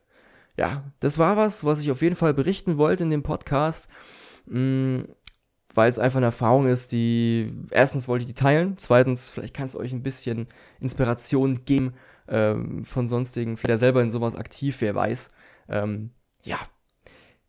ja, 0.56 0.84
das 1.00 1.18
war 1.18 1.36
was, 1.36 1.64
was 1.64 1.80
ich 1.80 1.90
auf 1.90 2.02
jeden 2.02 2.14
Fall 2.14 2.34
berichten 2.34 2.78
wollte 2.78 3.02
in 3.02 3.10
dem 3.10 3.24
Podcast. 3.24 3.90
Mm, 4.46 5.00
weil 5.74 5.88
es 5.88 5.98
einfach 5.98 6.18
eine 6.18 6.26
Erfahrung 6.26 6.68
ist, 6.68 6.92
die 6.92 7.52
erstens 7.72 8.06
wollte 8.06 8.22
ich 8.22 8.28
die 8.28 8.40
teilen, 8.40 8.78
zweitens 8.78 9.28
vielleicht 9.30 9.54
kann 9.54 9.66
es 9.66 9.74
euch 9.74 9.92
ein 9.92 10.04
bisschen 10.04 10.46
Inspiration 10.80 11.64
geben 11.64 11.94
ähm, 12.28 12.84
von 12.84 13.08
sonstigen, 13.08 13.56
vielleicht 13.56 13.80
selber 13.80 14.02
in 14.02 14.08
sowas 14.08 14.36
aktiv, 14.36 14.76
wer 14.80 14.94
weiß. 14.94 15.30
Ähm, 15.68 16.10
ja, 16.44 16.58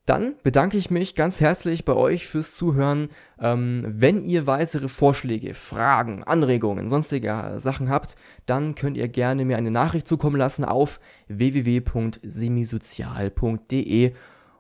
dann 0.08 0.36
bedanke 0.42 0.78
ich 0.78 0.90
mich 0.90 1.14
ganz 1.16 1.42
herzlich 1.42 1.84
bei 1.84 1.92
euch 1.94 2.28
fürs 2.28 2.56
Zuhören. 2.56 3.10
Ähm, 3.40 3.84
wenn 3.88 4.24
ihr 4.24 4.48
weitere 4.48 4.88
Vorschläge, 4.88 5.54
Fragen, 5.54 6.24
Anregungen, 6.24 6.90
sonstige 6.90 7.56
Sachen 7.58 7.90
habt, 7.90 8.16
dann 8.46 8.74
könnt 8.74 8.96
ihr 8.96 9.10
gerne 9.10 9.44
mir 9.44 9.58
eine 9.58 9.70
Nachricht 9.70 10.08
zukommen 10.08 10.38
lassen 10.38 10.64
auf 10.64 11.02
www.semisozial.de. 11.28 14.14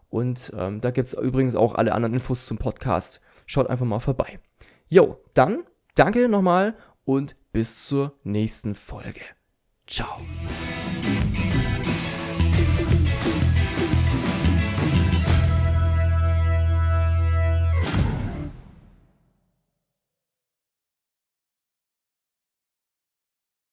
Und 0.09 0.53
ähm, 0.57 0.81
da 0.81 0.91
gibt 0.91 1.07
es 1.07 1.13
übrigens 1.13 1.55
auch 1.55 1.75
alle 1.75 1.93
anderen 1.93 2.15
Infos 2.15 2.45
zum 2.45 2.57
Podcast. 2.57 3.21
Schaut 3.45 3.69
einfach 3.69 3.85
mal 3.85 3.99
vorbei. 3.99 4.41
Jo, 4.89 5.21
dann 5.33 5.63
danke 5.95 6.27
nochmal 6.27 6.75
und 7.05 7.37
bis 7.53 7.87
zur 7.87 8.17
nächsten 8.23 8.75
Folge. 8.75 9.21
Ciao. 9.87 10.17